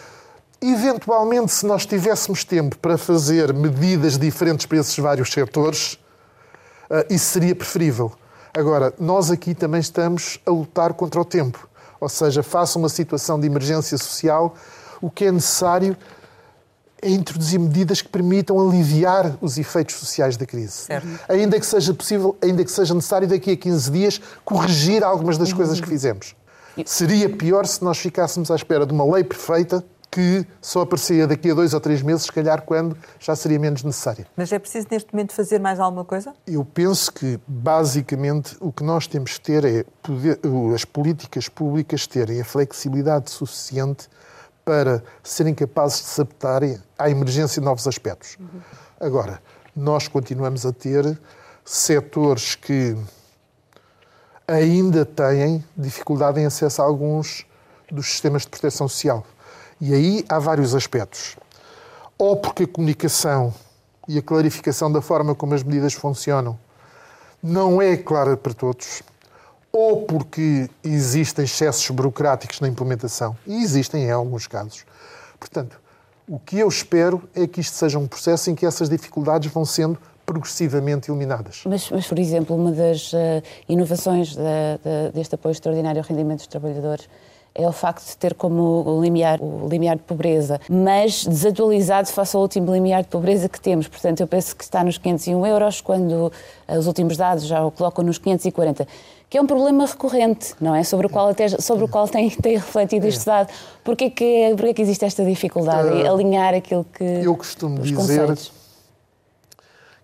Eventualmente, 0.61 1.51
se 1.51 1.65
nós 1.65 1.83
tivéssemos 1.83 2.43
tempo 2.43 2.77
para 2.77 2.95
fazer 2.95 3.51
medidas 3.51 4.19
diferentes 4.19 4.67
para 4.67 4.77
esses 4.77 4.95
vários 4.99 5.31
setores, 5.31 5.93
uh, 6.91 7.03
isso 7.09 7.25
seria 7.25 7.55
preferível. 7.55 8.11
Agora, 8.53 8.93
nós 8.99 9.31
aqui 9.31 9.55
também 9.55 9.79
estamos 9.79 10.39
a 10.45 10.51
lutar 10.51 10.93
contra 10.93 11.19
o 11.19 11.25
tempo. 11.25 11.69
Ou 11.99 12.09
seja, 12.09 12.43
face 12.43 12.77
a 12.77 12.79
uma 12.79 12.89
situação 12.89 13.39
de 13.39 13.47
emergência 13.47 13.97
social, 13.97 14.55
o 15.01 15.09
que 15.09 15.25
é 15.25 15.31
necessário 15.31 15.95
é 17.01 17.09
introduzir 17.09 17.59
medidas 17.59 18.01
que 18.01 18.09
permitam 18.09 18.59
aliviar 18.59 19.35
os 19.41 19.57
efeitos 19.57 19.95
sociais 19.95 20.37
da 20.37 20.45
crise. 20.45 20.73
Certo. 20.73 21.07
Ainda 21.27 21.59
que 21.59 21.65
seja 21.65 21.93
possível, 21.93 22.37
ainda 22.41 22.63
que 22.63 22.71
seja 22.71 22.93
necessário 22.93 23.27
daqui 23.27 23.51
a 23.51 23.57
15 23.57 23.91
dias 23.91 24.21
corrigir 24.45 25.03
algumas 25.03 25.37
das 25.37 25.51
coisas 25.51 25.79
que 25.79 25.87
fizemos. 25.87 26.35
Seria 26.85 27.29
pior 27.29 27.65
se 27.65 27.83
nós 27.83 27.97
ficássemos 27.97 28.51
à 28.51 28.55
espera 28.55 28.85
de 28.85 28.93
uma 28.93 29.03
lei 29.03 29.23
perfeita 29.23 29.83
que 30.11 30.45
só 30.61 30.81
apareceria 30.81 31.25
daqui 31.25 31.49
a 31.49 31.53
dois 31.53 31.73
ou 31.73 31.79
três 31.79 32.01
meses, 32.01 32.23
se 32.23 32.31
calhar 32.31 32.63
quando 32.63 32.97
já 33.17 33.33
seria 33.33 33.57
menos 33.57 33.81
necessária. 33.81 34.27
Mas 34.35 34.51
é 34.51 34.59
preciso 34.59 34.87
neste 34.91 35.13
momento 35.13 35.33
fazer 35.33 35.57
mais 35.57 35.79
alguma 35.79 36.03
coisa? 36.03 36.33
Eu 36.45 36.65
penso 36.65 37.13
que, 37.13 37.39
basicamente, 37.47 38.57
o 38.59 38.73
que 38.73 38.83
nós 38.83 39.07
temos 39.07 39.37
que 39.37 39.41
ter 39.41 39.63
é 39.63 39.85
poder, 40.03 40.37
as 40.75 40.83
políticas 40.83 41.47
públicas 41.47 42.05
terem 42.05 42.41
a 42.41 42.45
flexibilidade 42.45 43.31
suficiente 43.31 44.09
para 44.65 45.01
serem 45.23 45.55
capazes 45.55 46.01
de 46.01 46.07
se 46.07 46.21
adaptarem 46.21 46.77
à 46.99 47.09
emergência 47.09 47.61
de 47.61 47.65
novos 47.65 47.87
aspectos. 47.87 48.37
Uhum. 48.37 48.61
Agora, 48.99 49.41
nós 49.73 50.09
continuamos 50.09 50.65
a 50.65 50.73
ter 50.73 51.17
setores 51.63 52.55
que 52.55 52.97
ainda 54.45 55.05
têm 55.05 55.63
dificuldade 55.77 56.41
em 56.41 56.45
acesso 56.45 56.81
a 56.81 56.85
alguns 56.85 57.45
dos 57.89 58.07
sistemas 58.07 58.43
de 58.43 58.49
proteção 58.49 58.87
social. 58.87 59.25
E 59.81 59.93
aí 59.93 60.23
há 60.29 60.37
vários 60.37 60.75
aspectos. 60.75 61.35
Ou 62.17 62.37
porque 62.37 62.63
a 62.63 62.67
comunicação 62.67 63.51
e 64.07 64.19
a 64.19 64.21
clarificação 64.21 64.91
da 64.91 65.01
forma 65.01 65.33
como 65.33 65.55
as 65.55 65.63
medidas 65.63 65.93
funcionam 65.93 66.57
não 67.41 67.81
é 67.81 67.97
clara 67.97 68.37
para 68.37 68.53
todos, 68.53 69.01
ou 69.73 70.03
porque 70.03 70.69
existem 70.83 71.45
excessos 71.45 71.89
burocráticos 71.89 72.59
na 72.59 72.67
implementação, 72.67 73.35
e 73.47 73.63
existem 73.63 74.03
em 74.03 74.11
alguns 74.11 74.45
casos. 74.45 74.85
Portanto, 75.39 75.79
o 76.27 76.37
que 76.37 76.59
eu 76.59 76.67
espero 76.67 77.27
é 77.33 77.47
que 77.47 77.59
isto 77.61 77.75
seja 77.75 77.97
um 77.97 78.07
processo 78.07 78.51
em 78.51 78.55
que 78.55 78.65
essas 78.65 78.87
dificuldades 78.87 79.51
vão 79.51 79.65
sendo 79.65 79.97
progressivamente 80.25 81.09
eliminadas. 81.09 81.63
Mas, 81.65 81.89
mas 81.89 82.07
por 82.07 82.19
exemplo, 82.19 82.55
uma 82.55 82.71
das 82.71 83.11
uh, 83.11 83.17
inovações 83.67 84.35
da, 84.35 84.77
da, 84.83 85.11
deste 85.11 85.33
apoio 85.33 85.51
extraordinário 85.51 85.99
ao 85.99 86.07
rendimento 86.07 86.39
dos 86.39 86.47
trabalhadores 86.47 87.09
é 87.53 87.67
o 87.67 87.71
facto 87.71 88.07
de 88.07 88.17
ter 88.17 88.33
como 88.33 89.01
limiar 89.01 89.41
o 89.41 89.67
limiar 89.67 89.97
de 89.97 90.03
pobreza, 90.03 90.59
mas 90.69 91.25
desatualizado 91.25 92.07
face 92.07 92.35
ao 92.35 92.41
último 92.41 92.73
limiar 92.73 93.03
de 93.03 93.09
pobreza 93.09 93.49
que 93.49 93.59
temos. 93.59 93.87
Portanto, 93.87 94.21
eu 94.21 94.27
penso 94.27 94.55
que 94.55 94.63
está 94.63 94.83
nos 94.83 94.97
501 94.97 95.45
euros, 95.45 95.81
quando 95.81 96.31
os 96.67 96.87
últimos 96.87 97.17
dados 97.17 97.45
já 97.45 97.63
o 97.63 97.71
colocam 97.71 98.05
nos 98.05 98.17
540 98.17 98.87
que 99.31 99.37
é 99.37 99.41
um 99.41 99.47
problema 99.47 99.85
recorrente, 99.85 100.53
não 100.59 100.75
é? 100.75 100.83
Sobre 100.83 101.07
o 101.07 101.09
qual, 101.09 101.29
até, 101.29 101.47
sobre 101.47 101.85
o 101.85 101.87
qual 101.87 102.05
tem, 102.05 102.29
tem 102.29 102.57
refletido 102.57 103.07
este 103.07 103.25
dado. 103.25 103.49
Porquê 103.81 104.09
que, 104.09 104.53
porquê 104.57 104.73
que 104.73 104.81
existe 104.81 105.05
esta 105.05 105.23
dificuldade 105.23 105.87
em 105.87 106.03
uh, 106.03 106.13
alinhar 106.13 106.53
aquilo 106.53 106.83
que. 106.83 107.01
Eu 107.01 107.37
costumo 107.37 107.79
dizer 107.79 108.37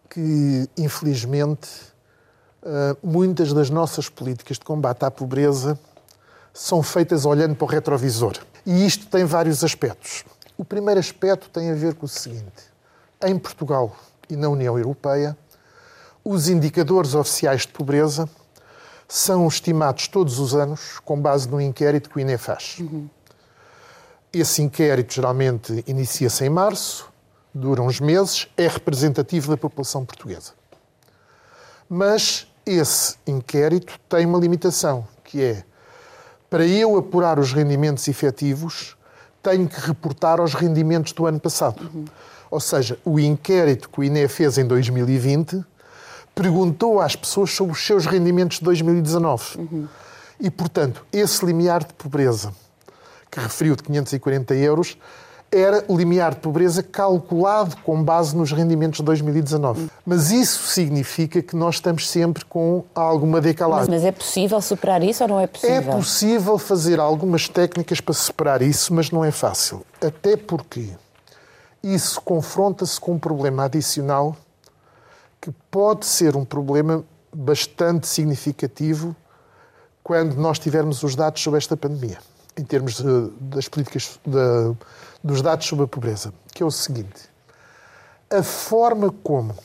que, 0.09 0.69
infelizmente, 0.77 1.67
uh, 2.63 2.97
muitas 3.03 3.51
das 3.51 3.69
nossas 3.69 4.07
políticas 4.07 4.57
de 4.57 4.63
combate 4.63 5.03
à 5.03 5.11
pobreza 5.11 5.77
são 6.57 6.81
feitas 6.81 7.23
olhando 7.23 7.55
para 7.55 7.65
o 7.65 7.67
retrovisor. 7.67 8.33
E 8.65 8.83
isto 8.83 9.05
tem 9.05 9.23
vários 9.23 9.63
aspectos. 9.63 10.25
O 10.57 10.65
primeiro 10.65 10.99
aspecto 10.99 11.49
tem 11.51 11.69
a 11.69 11.75
ver 11.75 11.93
com 11.93 12.07
o 12.07 12.09
seguinte: 12.09 12.63
em 13.23 13.37
Portugal 13.37 13.95
e 14.27 14.35
na 14.35 14.49
União 14.49 14.75
Europeia, 14.75 15.37
os 16.25 16.49
indicadores 16.49 17.13
oficiais 17.13 17.61
de 17.61 17.67
pobreza 17.67 18.27
são 19.07 19.47
estimados 19.47 20.07
todos 20.07 20.39
os 20.39 20.55
anos 20.55 20.99
com 21.05 21.21
base 21.21 21.47
no 21.47 21.61
inquérito 21.61 22.09
que 22.09 22.17
o 22.17 22.19
INE 22.19 22.39
faz. 22.39 22.77
Uhum. 22.79 23.07
Esse 24.33 24.63
inquérito 24.63 25.13
geralmente 25.13 25.83
inicia-se 25.87 26.43
em 26.43 26.49
março, 26.49 27.07
dura 27.53 27.83
uns 27.83 27.99
meses, 27.99 28.47
é 28.57 28.67
representativo 28.67 29.51
da 29.51 29.57
população 29.57 30.03
portuguesa. 30.03 30.53
Mas 31.87 32.51
esse 32.65 33.15
inquérito 33.27 33.97
tem 34.09 34.25
uma 34.25 34.39
limitação, 34.39 35.07
que 35.23 35.41
é 35.41 35.63
para 36.49 36.65
eu 36.65 36.97
apurar 36.97 37.39
os 37.39 37.51
rendimentos 37.51 38.07
efetivos, 38.07 38.95
tenho 39.41 39.67
que 39.67 39.79
reportar 39.79 40.39
aos 40.39 40.53
rendimentos 40.53 41.11
do 41.13 41.25
ano 41.25 41.39
passado. 41.39 41.89
Uhum. 41.93 42.05
Ou 42.49 42.59
seja, 42.59 42.97
o 43.03 43.19
inquérito 43.19 43.89
que 43.89 43.99
o 43.99 44.03
INE 44.03 44.27
fez 44.27 44.57
em 44.57 44.65
2020 44.65 45.63
perguntou 46.33 47.01
às 47.01 47.15
pessoas 47.15 47.51
sobre 47.51 47.73
os 47.73 47.85
seus 47.85 48.05
rendimentos 48.05 48.59
de 48.59 48.65
2019. 48.65 49.57
Uhum. 49.57 49.87
E, 50.39 50.49
portanto, 50.51 51.05
esse 51.11 51.43
limiar 51.45 51.83
de 51.83 51.93
pobreza, 51.93 52.53
que 53.31 53.39
referiu 53.39 53.75
de 53.75 53.83
540 53.83 54.53
euros, 54.55 54.97
era 55.51 55.83
o 55.87 55.97
limiar 55.97 56.33
de 56.33 56.41
pobreza 56.41 56.83
calculado 56.83 57.77
com 57.77 58.03
base 58.03 58.35
nos 58.35 58.51
rendimentos 58.51 58.99
de 58.99 59.05
2019. 59.05 59.89
Mas 60.05 60.31
isso 60.31 60.67
significa 60.67 61.41
que 61.41 61.55
nós 61.55 61.75
estamos 61.75 62.09
sempre 62.09 62.43
com 62.45 62.83
alguma 62.93 63.39
decalagem. 63.39 63.89
Mas, 63.89 64.01
mas, 64.01 64.05
é 64.05 64.11
possível 64.11 64.61
superar 64.61 65.01
isso 65.03 65.23
ou 65.23 65.29
não 65.29 65.39
é 65.39 65.47
possível? 65.47 65.93
É 65.93 65.95
possível 65.95 66.57
fazer 66.57 66.99
algumas 66.99 67.47
técnicas 67.47 68.01
para 68.01 68.13
superar 68.13 68.61
isso, 68.61 68.93
mas 68.93 69.09
não 69.09 69.23
é 69.23 69.31
fácil. 69.31 69.85
Até 70.01 70.35
porque 70.35 70.89
isso 71.81 72.21
confronta-se 72.21 72.99
com 72.99 73.13
um 73.13 73.19
problema 73.19 73.65
adicional 73.65 74.35
que 75.39 75.51
pode 75.71 76.05
ser 76.05 76.35
um 76.35 76.43
problema 76.43 77.03
bastante 77.33 78.07
significativo 78.07 79.15
quando 80.03 80.35
nós 80.35 80.59
tivermos 80.59 81.03
os 81.03 81.15
dados 81.15 81.41
sobre 81.41 81.57
esta 81.57 81.77
pandemia 81.77 82.17
em 82.57 82.63
termos 82.63 82.95
de, 82.95 83.29
das 83.39 83.67
políticas, 83.67 84.19
de, 84.25 84.75
dos 85.27 85.41
dados 85.41 85.67
sobre 85.67 85.85
a 85.85 85.87
pobreza, 85.87 86.33
que 86.53 86.63
é 86.63 86.65
o 86.65 86.71
seguinte: 86.71 87.29
a 88.29 88.41
forma 88.41 89.11
como 89.11 89.55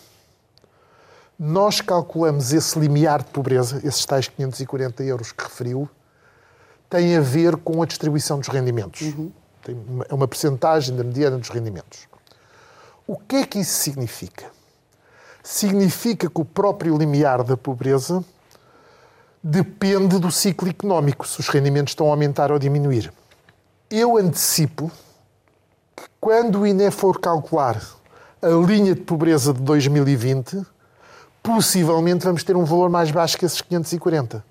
nós 1.38 1.80
calculamos 1.80 2.52
esse 2.52 2.78
limiar 2.78 3.22
de 3.22 3.30
pobreza, 3.30 3.80
esses 3.84 4.04
tais 4.04 4.28
540 4.28 5.02
euros 5.02 5.32
que 5.32 5.42
referiu, 5.42 5.88
tem 6.88 7.16
a 7.16 7.20
ver 7.20 7.56
com 7.56 7.82
a 7.82 7.86
distribuição 7.86 8.38
dos 8.38 8.48
rendimentos. 8.48 9.00
Uhum. 9.00 9.32
É 10.08 10.14
uma 10.14 10.28
percentagem 10.28 10.94
da 10.94 11.02
mediana 11.02 11.38
dos 11.38 11.48
rendimentos. 11.48 12.06
O 13.06 13.16
que 13.16 13.36
é 13.36 13.46
que 13.46 13.58
isso 13.60 13.80
significa? 13.80 14.46
Significa 15.42 16.28
que 16.28 16.40
o 16.40 16.44
próprio 16.44 16.96
limiar 16.96 17.42
da 17.42 17.56
pobreza 17.56 18.24
depende 19.42 20.18
do 20.18 20.30
ciclo 20.30 20.68
económico, 20.68 21.26
se 21.26 21.40
os 21.40 21.48
rendimentos 21.48 21.92
estão 21.92 22.06
a 22.08 22.10
aumentar 22.10 22.50
ou 22.50 22.56
a 22.56 22.60
diminuir. 22.60 23.12
Eu 23.90 24.16
antecipo 24.16 24.90
quando 26.22 26.60
o 26.60 26.66
INE 26.68 26.88
for 26.92 27.18
calcular 27.18 27.82
a 28.40 28.46
linha 28.64 28.94
de 28.94 29.00
pobreza 29.00 29.52
de 29.52 29.60
2020, 29.60 30.64
possivelmente 31.42 32.24
vamos 32.24 32.44
ter 32.44 32.54
um 32.54 32.64
valor 32.64 32.88
mais 32.88 33.10
baixo 33.10 33.36
que 33.36 33.44
esses 33.44 33.60
540. 33.60 34.44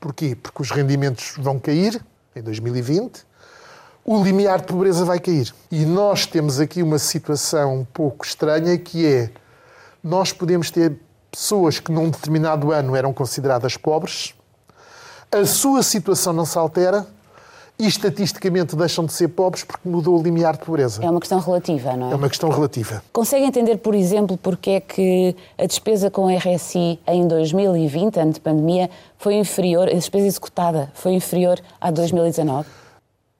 Porquê? 0.00 0.34
Porque 0.34 0.62
os 0.62 0.70
rendimentos 0.70 1.34
vão 1.36 1.58
cair 1.58 2.02
em 2.34 2.40
2020, 2.40 3.22
o 4.02 4.24
limiar 4.24 4.62
de 4.62 4.68
pobreza 4.68 5.04
vai 5.04 5.20
cair. 5.20 5.54
E 5.70 5.84
nós 5.84 6.24
temos 6.24 6.58
aqui 6.58 6.82
uma 6.82 6.98
situação 6.98 7.80
um 7.80 7.84
pouco 7.84 8.24
estranha 8.24 8.78
que 8.78 9.06
é 9.06 9.30
nós 10.02 10.32
podemos 10.32 10.70
ter 10.70 10.96
pessoas 11.30 11.78
que 11.78 11.92
num 11.92 12.08
determinado 12.08 12.72
ano 12.72 12.96
eram 12.96 13.12
consideradas 13.12 13.76
pobres, 13.76 14.34
a 15.30 15.44
sua 15.44 15.82
situação 15.82 16.32
não 16.32 16.46
se 16.46 16.56
altera 16.56 17.06
e 17.80 17.86
estatisticamente 17.86 18.76
deixam 18.76 19.06
de 19.06 19.12
ser 19.12 19.28
pobres 19.28 19.64
porque 19.64 19.88
mudou 19.88 20.18
o 20.18 20.22
limiar 20.22 20.52
de 20.52 20.64
pobreza. 20.64 21.02
É 21.02 21.10
uma 21.10 21.18
questão 21.18 21.40
relativa, 21.40 21.96
não 21.96 22.10
é? 22.10 22.12
É 22.12 22.14
uma 22.14 22.28
questão 22.28 22.50
relativa. 22.50 23.02
Consegue 23.10 23.46
entender, 23.46 23.78
por 23.78 23.94
exemplo, 23.94 24.36
porque 24.36 24.70
é 24.70 24.80
que 24.80 25.34
a 25.56 25.64
despesa 25.64 26.10
com 26.10 26.28
RSI 26.28 27.00
em 27.06 27.26
2020, 27.26 28.20
ano 28.20 28.32
de 28.32 28.40
pandemia, 28.40 28.90
foi 29.16 29.34
inferior, 29.34 29.88
a 29.88 29.94
despesa 29.94 30.26
executada 30.26 30.92
foi 30.94 31.12
inferior 31.12 31.58
a 31.80 31.90
2019? 31.90 32.68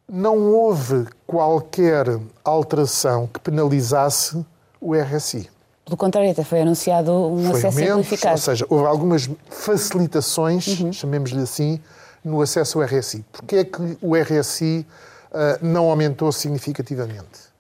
Não 0.08 0.52
houve 0.54 1.06
qualquer 1.26 2.18
alteração 2.42 3.26
que 3.26 3.38
penalizasse 3.40 4.44
o 4.80 4.94
RSI. 4.94 5.50
Pelo 5.84 5.96
contrário, 5.96 6.30
até 6.30 6.44
foi 6.44 6.62
anunciado 6.62 7.12
um 7.12 7.50
Foi 7.50 7.58
acesso 7.58 7.66
aumentos, 7.78 7.94
simplificado. 7.96 8.34
Ou 8.34 8.38
seja, 8.38 8.66
houve 8.70 8.86
algumas 8.86 9.30
facilitações, 9.50 10.64
chamemos-lhe 10.92 11.42
assim, 11.42 11.80
no 12.24 12.40
acesso 12.40 12.80
ao 12.80 12.86
RSI. 12.86 13.24
Porquê 13.32 13.56
é 13.56 13.64
que 13.64 13.98
o 14.00 14.14
RSI 14.14 14.86
ah, 15.32 15.58
não 15.62 15.88
aumentou 15.88 16.30
significativamente? 16.32 17.50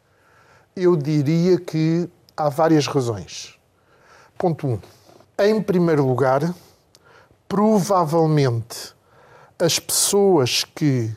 Eu 0.76 0.96
diria 0.96 1.58
que 1.58 2.08
há 2.36 2.48
várias 2.48 2.86
razões. 2.86 3.58
Ponto 4.38 4.66
1. 4.66 4.70
Um, 4.70 4.80
em 5.38 5.62
primeiro 5.62 6.06
lugar, 6.06 6.54
provavelmente 7.48 8.94
as 9.58 9.78
pessoas 9.78 10.64
que 10.64 11.10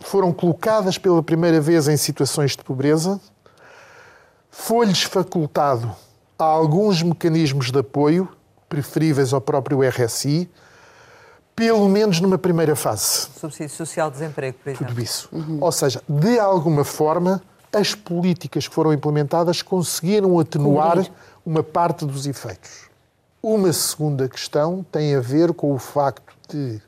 foram 0.00 0.32
colocadas 0.32 0.96
pela 0.96 1.22
primeira 1.22 1.60
vez 1.60 1.88
em 1.88 1.96
situações 1.96 2.52
de 2.56 2.62
pobreza 2.62 3.20
foi-lhes 4.50 5.02
facultado 5.02 5.94
alguns 6.38 7.02
mecanismos 7.02 7.70
de 7.70 7.78
apoio, 7.78 8.28
preferíveis 8.68 9.32
ao 9.32 9.40
próprio 9.40 9.80
RSI, 9.82 10.48
pelo 11.58 11.88
menos 11.88 12.20
numa 12.20 12.38
primeira 12.38 12.76
fase. 12.76 13.28
Subsídio 13.36 13.74
Social 13.74 14.08
de 14.10 14.18
Desemprego, 14.18 14.56
por 14.62 14.70
exemplo. 14.70 14.86
Tudo 14.86 15.02
isso. 15.02 15.28
Ou 15.60 15.72
seja, 15.72 16.00
de 16.08 16.38
alguma 16.38 16.84
forma, 16.84 17.42
as 17.72 17.96
políticas 17.96 18.68
que 18.68 18.74
foram 18.74 18.92
implementadas 18.92 19.60
conseguiram 19.60 20.38
atenuar 20.38 20.98
Cobrir. 20.98 21.12
uma 21.44 21.64
parte 21.64 22.06
dos 22.06 22.28
efeitos. 22.28 22.88
Uma 23.42 23.72
segunda 23.72 24.28
questão 24.28 24.86
tem 24.92 25.16
a 25.16 25.20
ver 25.20 25.52
com 25.52 25.74
o 25.74 25.78
facto 25.80 26.32
de, 26.48 26.80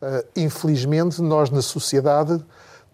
eh, 0.00 0.24
infelizmente, 0.36 1.20
nós 1.20 1.50
na 1.50 1.60
sociedade 1.60 2.42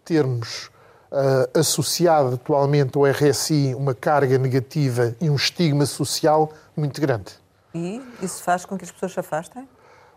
termos 0.04 0.68
eh, 1.12 1.60
associado 1.60 2.34
atualmente 2.34 2.98
ao 2.98 3.06
RSI 3.06 3.72
uma 3.76 3.94
carga 3.94 4.36
negativa 4.36 5.14
e 5.20 5.30
um 5.30 5.36
estigma 5.36 5.86
social 5.86 6.52
muito 6.76 7.00
grande. 7.00 7.32
E 7.72 8.02
isso 8.20 8.42
faz 8.42 8.64
com 8.64 8.76
que 8.76 8.84
as 8.84 8.90
pessoas 8.90 9.12
se 9.12 9.20
afastem? 9.20 9.68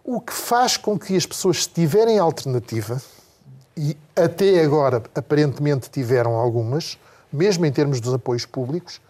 O 0.10 0.22
que 0.22 0.32
faz 0.32 0.78
com 0.78 0.98
que 0.98 1.18
as 1.18 1.26
pessoas, 1.26 1.68
tiverem 1.68 2.18
alternativa, 2.18 3.02
e 3.76 3.98
até 4.16 4.64
agora 4.64 5.04
aparentemente 5.14 5.90
tiveram 5.90 6.36
algumas, 6.36 6.98
mesmo 7.30 7.66
em 7.66 7.72
termos 7.74 8.00
dos 8.00 8.14
apoios 8.14 8.46
públicos, 8.46 9.02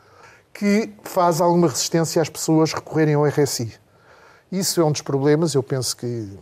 que 0.51 0.91
faz 1.03 1.39
alguma 1.39 1.67
resistência 1.67 2.19
às 2.19 2.29
pessoas 2.29 2.73
recorrerem 2.73 3.13
ao 3.13 3.27
RSI. 3.27 3.75
Isso 4.51 4.81
é 4.81 4.83
um 4.83 4.91
dos 4.91 5.03
problemas. 5.03 5.53
Eu 5.53 5.61
penso 5.61 5.95
que 5.95 6.35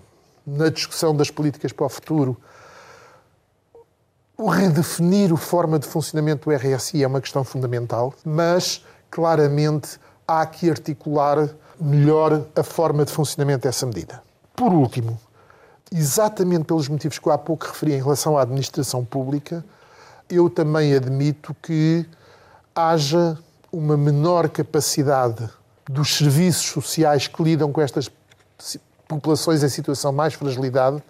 na 0.48 0.70
discussão 0.70 1.13
das 1.13 1.30
políticas 1.30 1.74
para 1.74 1.88
o 1.88 1.89
futuro, 1.89 2.38
o 4.38 4.48
redefinir 4.48 5.34
a 5.34 5.38
forma 5.38 5.78
de 5.78 5.86
funcionamento 5.86 6.50
do 6.50 6.56
RSI 6.56 7.04
é 7.04 7.08
uma 7.08 7.20
questão 7.20 7.44
fundamental, 7.44 8.13
mas 8.24 8.86
claramente 9.12 10.00
há 10.26 10.46
que 10.46 10.70
articular 10.70 11.50
melhor 11.78 12.46
a 12.56 12.63
forma 12.63 13.04
de 13.04 13.12
funcionamento 13.12 13.68
dessa 13.68 13.86
medida. 13.86 14.24
Por 14.56 14.72
último, 14.72 15.20
exatamente 15.91 16.65
pelos 16.65 16.88
motivos 16.88 17.20
que 17.20 17.28
eu 17.28 17.34
há 17.34 17.38
pouco 17.38 17.65
referi 17.65 17.94
em 17.94 18.02
relação 18.02 18.38
à 18.38 18.41
administração 18.41 19.04
pública, 19.04 19.63
eu 20.30 20.50
também 20.50 20.94
admito 20.94 21.56
que 21.62 22.06
haja 22.74 23.38
uma 23.72 23.98
menor 23.98 24.50
capacidade 24.50 25.50
dos 25.89 26.18
serviços 26.18 26.65
sociais 26.65 27.28
que 27.28 27.44
lidam 27.44 27.72
com 27.72 27.82
estas 27.82 28.10
populações 29.08 29.63
em 29.63 29.70
situação 29.70 30.12
mais 30.12 30.34
fragilidade 30.34 31.02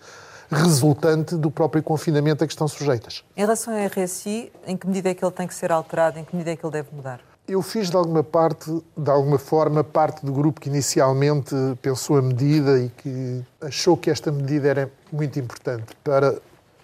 resultante 0.52 1.36
do 1.36 1.50
próprio 1.50 1.82
confinamento 1.82 2.44
a 2.44 2.48
que 2.48 2.54
estão 2.54 2.68
sujeitas. 2.68 3.24
Em 3.36 3.42
relação 3.42 3.74
ao 3.74 3.80
RSI, 3.88 4.52
em 4.68 4.78
que 4.78 4.86
medida 4.86 5.10
é 5.10 5.14
que 5.14 5.24
ele 5.24 5.32
tem 5.32 5.48
que 5.48 5.56
ser 5.56 5.72
alterado, 5.72 6.20
em 6.20 6.24
que 6.24 6.36
medida 6.36 6.52
é 6.52 6.56
que 6.56 6.66
ele 6.66 6.74
deve 6.74 6.90
mudar? 6.94 7.20
Eu 7.48 7.62
fiz 7.62 7.92
de 7.92 7.96
alguma 7.96 8.24
parte, 8.24 8.72
de 8.98 9.12
alguma 9.12 9.38
forma, 9.38 9.84
parte 9.84 10.26
do 10.26 10.34
grupo 10.34 10.60
que 10.60 10.68
inicialmente 10.68 11.56
pensou 11.82 12.18
a 12.18 12.22
medida 12.22 12.80
e 12.80 12.90
que 12.90 13.46
achou 13.62 13.96
que 13.96 14.10
esta 14.10 14.32
medida 14.32 14.68
era 14.68 14.92
muito 15.12 15.40
importante 15.40 15.96
para 16.04 16.40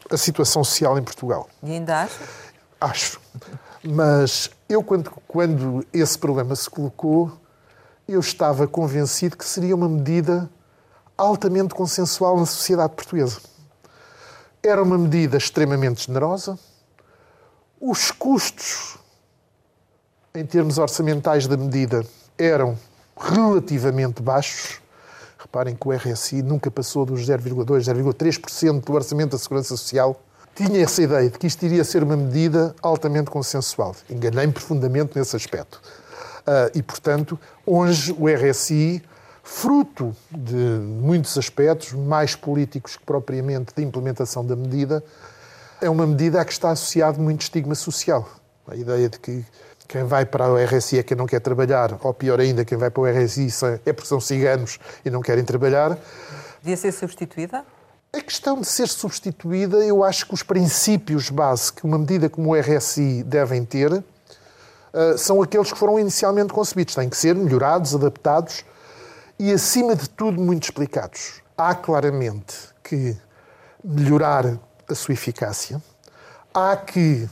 a 0.10 0.18
situação 0.18 0.64
social 0.64 1.00
em 1.00 1.04
Portugal. 1.04 1.50
E 1.64 1.72
ainda 1.72 2.02
acha? 2.02 2.20
Acho. 2.80 3.22
Mas 3.84 4.52
eu, 4.70 4.84
quando, 4.84 5.10
quando 5.28 5.86
esse 5.92 6.18
problema 6.18 6.56
se 6.56 6.70
colocou, 6.70 7.32
eu 8.08 8.20
estava 8.20 8.68
convencido 8.68 9.36
que 9.38 9.46
seria 9.46 9.76
uma 9.76 9.90
medida 9.90 10.50
altamente 11.18 11.74
consensual 11.74 12.38
na 12.40 12.46
sociedade 12.46 12.94
portuguesa. 12.94 13.40
Era 14.62 14.84
uma 14.84 14.98
medida 14.98 15.38
extremamente 15.38 16.06
generosa. 16.06 16.58
Os 17.80 18.12
custos, 18.12 18.98
em 20.34 20.46
termos 20.46 20.78
orçamentais 20.78 21.48
da 21.48 21.58
medida, 21.58 22.06
eram 22.38 22.78
relativamente 23.18 24.22
baixos. 24.22 24.80
Reparem 25.38 25.76
que 25.76 25.88
o 25.88 25.92
RSI 25.92 26.42
nunca 26.42 26.72
passou 26.72 27.06
dos 27.06 27.22
0,2%, 27.22 27.66
0,3% 27.66 28.86
do 28.86 28.94
orçamento 28.94 29.32
da 29.32 29.38
Segurança 29.38 29.70
Social. 29.70 30.22
Tinha 30.56 30.82
essa 30.82 31.02
ideia 31.02 31.30
de 31.30 31.38
que 31.38 31.48
isto 31.48 31.64
iria 31.66 31.84
ser 31.84 32.04
uma 32.04 32.16
medida 32.16 32.76
altamente 32.82 33.30
consensual. 33.30 33.96
Enganei-me 34.10 34.54
profundamente 34.54 35.18
nesse 35.18 35.36
aspecto. 35.36 35.82
Uh, 36.42 36.78
e, 36.78 36.82
portanto, 36.82 37.40
hoje 37.66 38.16
o 38.18 38.28
RSI 38.28 39.04
fruto 39.44 40.16
de 40.30 40.56
muitos 40.56 41.38
aspectos, 41.38 41.94
mais 41.94 42.36
políticos 42.36 42.96
que 42.96 43.04
propriamente 43.04 43.74
da 43.76 43.82
implementação 43.82 44.46
da 44.46 44.56
medida, 44.56 45.04
é 45.82 45.90
uma 45.90 46.06
medida 46.06 46.40
a 46.40 46.46
que 46.46 46.52
está 46.52 46.72
associado 46.72 47.20
muito 47.20 47.42
estigma 47.42 47.76
social. 47.76 48.28
A 48.68 48.76
ideia 48.76 49.10
de 49.10 49.20
que 49.20 49.44
quem 49.92 50.06
vai 50.06 50.26
para 50.26 50.50
o 50.50 50.56
RSI 50.56 51.00
é 51.00 51.04
quem 51.04 51.18
não 51.18 51.28
quer 51.28 51.42
trabalhar, 51.42 51.98
ou 52.02 52.14
pior 52.14 52.40
ainda, 52.40 52.64
quem 52.64 52.78
vai 52.78 52.90
para 52.90 53.02
o 53.02 53.06
RSI 53.06 53.50
é 53.86 53.92
porque 53.92 54.08
são 54.08 54.22
ciganos 54.22 54.80
e 55.04 55.10
não 55.10 55.22
querem 55.22 55.44
trabalhar. 55.44 55.98
Devia 56.62 56.78
ser 56.78 56.94
substituída? 56.94 57.66
A 58.14 58.22
questão 58.22 58.62
de 58.62 58.68
ser 58.68 58.88
substituída, 58.88 59.78
eu 59.84 60.02
acho 60.02 60.26
que 60.28 60.34
os 60.34 60.44
princípios 60.44 61.30
base 61.30 61.74
que 61.74 61.84
uma 61.84 61.98
medida 61.98 62.30
como 62.30 62.52
o 62.52 62.56
RSI 62.56 63.22
devem 63.24 63.66
ter 63.66 63.92
uh, 63.92 65.18
são 65.18 65.42
aqueles 65.42 65.74
que 65.74 65.78
foram 65.78 66.00
inicialmente 66.00 66.54
concebidos. 66.54 66.96
Têm 66.96 67.10
que 67.10 67.18
ser 67.18 67.36
melhorados, 67.36 67.94
adaptados 67.94 68.64
e, 69.38 69.52
acima 69.52 69.94
de 69.94 70.10
tudo, 70.10 70.42
muito 70.42 70.64
explicados. 70.64 71.42
Há 71.58 71.76
claramente 71.76 72.56
que 72.82 73.18
melhorar 73.84 74.58
a 74.88 74.96
sua 74.96 75.14
eficácia, 75.14 75.82
há 76.54 76.78
que 76.78 77.28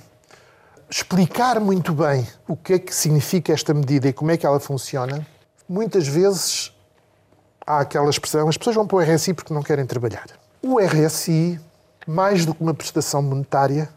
explicar 0.89 1.60
muito 1.60 1.93
bem 1.93 2.28
o 2.47 2.56
que 2.56 2.73
é 2.73 2.80
que 2.80 2.93
significa 2.93 3.54
esta 3.54 3.73
medida 3.73 4.08
e 4.08 4.13
como 4.13 4.32
é 4.32 4.38
que 4.38 4.45
ela 4.45 4.60
funciona. 4.60 5.25
Muitas 5.67 6.08
vezes 6.08 6.73
há 7.65 7.80
aquela 7.80 8.10
expressão: 8.10 8.47
as 8.47 8.58
pessoas 8.58 8.75
vão 8.75 8.88
para 8.88 8.97
o 8.97 9.02
RSI 9.02 9.34
porque 9.34 9.54
não 9.54 9.62
querem 9.62 9.86
trabalhar. 9.86 10.28
O 10.62 10.80
RSI, 10.80 11.60
mais 12.08 12.45
do 12.45 12.54
que 12.54 12.62
uma 12.62 12.73
prestação 12.73 13.21
monetária, 13.21 13.89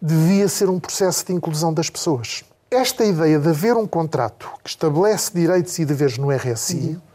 devia 0.00 0.48
ser 0.48 0.68
um 0.68 0.80
processo 0.80 1.26
de 1.26 1.32
inclusão 1.32 1.72
das 1.72 1.88
pessoas. 1.88 2.44
Esta 2.70 3.04
ideia 3.04 3.38
de 3.38 3.48
haver 3.48 3.76
um 3.76 3.86
contrato 3.86 4.50
que 4.62 4.70
estabelece 4.70 5.30
direitos 5.32 5.78
e 5.78 5.84
deveres 5.84 6.18
no 6.18 6.30
RSI. 6.30 6.76
Uhum 6.76 7.14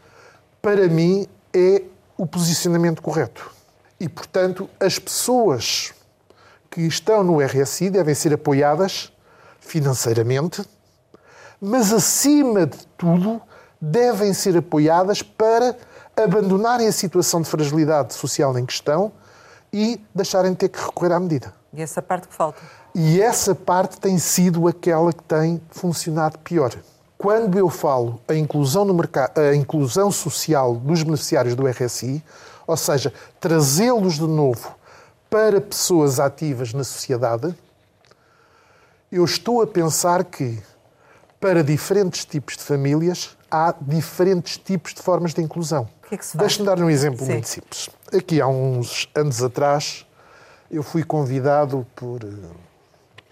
para 0.62 0.88
mim, 0.88 1.26
é 1.54 1.82
o 2.16 2.26
posicionamento 2.26 3.00
correto. 3.00 3.50
E, 3.98 4.08
portanto, 4.08 4.68
as 4.78 4.98
pessoas 4.98 5.94
que 6.70 6.82
estão 6.82 7.24
no 7.24 7.40
RSI 7.40 7.90
devem 7.90 8.14
ser 8.14 8.32
apoiadas 8.32 9.12
financeiramente, 9.58 10.64
mas, 11.60 11.92
acima 11.92 12.66
de 12.66 12.86
tudo, 12.96 13.42
devem 13.80 14.32
ser 14.32 14.56
apoiadas 14.56 15.20
para 15.22 15.76
abandonarem 16.16 16.86
a 16.86 16.92
situação 16.92 17.42
de 17.42 17.48
fragilidade 17.48 18.14
social 18.14 18.56
em 18.58 18.64
questão 18.64 19.12
e 19.72 20.00
deixarem 20.14 20.52
de 20.52 20.58
ter 20.58 20.68
que 20.68 20.80
recorrer 20.80 21.12
à 21.12 21.20
medida. 21.20 21.52
E 21.72 21.82
essa 21.82 22.00
parte 22.00 22.28
que 22.28 22.34
falta? 22.34 22.60
E 22.94 23.20
essa 23.20 23.54
parte 23.54 24.00
tem 24.00 24.18
sido 24.18 24.66
aquela 24.66 25.12
que 25.12 25.22
tem 25.22 25.60
funcionado 25.70 26.38
pior. 26.38 26.74
Quando 27.16 27.58
eu 27.58 27.68
falo 27.68 28.20
a 28.26 28.34
inclusão, 28.34 28.84
no 28.84 28.94
mercado, 28.94 29.38
a 29.38 29.54
inclusão 29.54 30.10
social 30.10 30.74
dos 30.74 31.02
beneficiários 31.02 31.54
do 31.54 31.66
RSI, 31.66 32.24
ou 32.66 32.76
seja, 32.76 33.12
trazê-los 33.38 34.14
de 34.14 34.26
novo 34.26 34.74
para 35.30 35.60
pessoas 35.60 36.18
ativas 36.18 36.74
na 36.74 36.82
sociedade, 36.82 37.54
eu 39.10 39.24
estou 39.24 39.62
a 39.62 39.66
pensar 39.66 40.24
que 40.24 40.60
para 41.40 41.64
diferentes 41.64 42.24
tipos 42.24 42.56
de 42.56 42.64
famílias 42.64 43.36
há 43.50 43.74
diferentes 43.80 44.58
tipos 44.58 44.92
de 44.92 45.00
formas 45.00 45.32
de 45.32 45.40
inclusão. 45.40 45.88
Que 46.08 46.16
é 46.16 46.18
que 46.18 46.36
Deixe-me 46.36 46.66
dar 46.66 46.78
um 46.80 46.90
exemplo 46.90 47.24
Sim. 47.24 47.32
muito 47.32 47.48
simples. 47.48 47.88
Aqui 48.12 48.40
há 48.40 48.48
uns 48.48 49.08
anos 49.14 49.42
atrás 49.42 50.04
eu 50.70 50.82
fui 50.82 51.02
convidado 51.02 51.86
por 51.96 52.22
eh, 52.22 52.28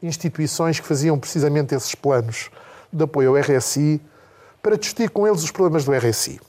instituições 0.03 0.81
que 0.81 0.87
faziam 0.87 1.19
precisamente 1.19 1.75
esses 1.75 1.95
planos 1.95 2.51
de 2.93 3.05
apoio 3.05 3.31
ao 3.31 3.37
RSI 3.37 4.01
para 4.63 4.77
discutir 4.77 5.11
com 5.11 5.27
eles 5.27 5.43
os 5.43 5.51
problemas 5.51 5.85
do 5.85 5.93
RSI. 5.93 6.41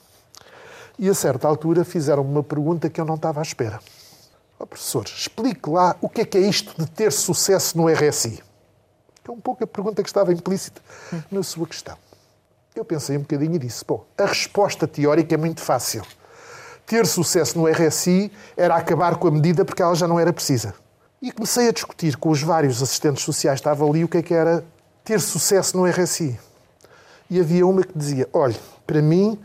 E 0.97 1.09
a 1.09 1.13
certa 1.13 1.47
altura 1.47 1.83
fizeram 1.83 2.23
uma 2.23 2.43
pergunta 2.43 2.89
que 2.89 2.99
eu 3.01 3.05
não 3.05 3.15
estava 3.15 3.39
à 3.39 3.43
espera. 3.43 3.79
Oh, 4.61 4.67
professor, 4.67 5.05
explique 5.05 5.69
lá 5.69 5.95
o 6.01 6.09
que 6.09 6.19
é 6.19 6.25
que 6.25 6.37
é 6.37 6.41
isto 6.41 6.75
de 6.77 6.85
ter 6.91 7.13
sucesso 7.13 7.77
no 7.77 7.87
RSI. 7.87 8.43
É 9.25 9.31
um 9.31 9.39
pouco 9.39 9.63
a 9.63 9.67
pergunta 9.67 10.03
que 10.03 10.09
estava 10.09 10.33
implícita 10.33 10.81
na 11.31 11.41
sua 11.41 11.65
questão. 11.65 11.97
Eu 12.75 12.83
pensei 12.83 13.15
um 13.15 13.21
bocadinho 13.21 13.55
e 13.55 13.59
disse: 13.59 13.85
bom, 13.85 14.05
a 14.17 14.25
resposta 14.25 14.85
teórica 14.85 15.33
é 15.33 15.37
muito 15.37 15.61
fácil. 15.61 16.03
Ter 16.85 17.07
sucesso 17.07 17.57
no 17.57 17.67
RSI 17.67 18.31
era 18.57 18.75
acabar 18.75 19.15
com 19.15 19.29
a 19.29 19.31
medida 19.31 19.63
porque 19.63 19.81
ela 19.81 19.95
já 19.95 20.07
não 20.07 20.19
era 20.19 20.33
precisa. 20.33 20.73
E 21.21 21.31
comecei 21.31 21.69
a 21.69 21.71
discutir 21.71 22.17
com 22.17 22.29
os 22.29 22.41
vários 22.41 22.83
assistentes 22.83 23.23
sociais 23.23 23.59
que 23.59 23.61
estavam 23.61 23.89
ali 23.89 24.03
o 24.03 24.09
que 24.09 24.17
é 24.17 24.21
que 24.21 24.33
era 24.33 24.65
ter 25.05 25.21
sucesso 25.21 25.77
no 25.77 25.85
RSI. 25.85 26.37
E 27.29 27.39
havia 27.39 27.65
uma 27.65 27.81
que 27.83 27.97
dizia: 27.97 28.27
olha, 28.33 28.59
para 28.85 29.01
mim, 29.01 29.39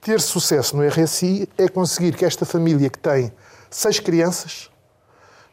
ter 0.00 0.20
sucesso 0.20 0.76
no 0.76 0.86
RSI 0.86 1.48
é 1.58 1.68
conseguir 1.68 2.14
que 2.14 2.24
esta 2.24 2.46
família 2.46 2.88
que 2.88 2.98
tem 2.98 3.32
seis 3.70 4.00
crianças 4.00 4.70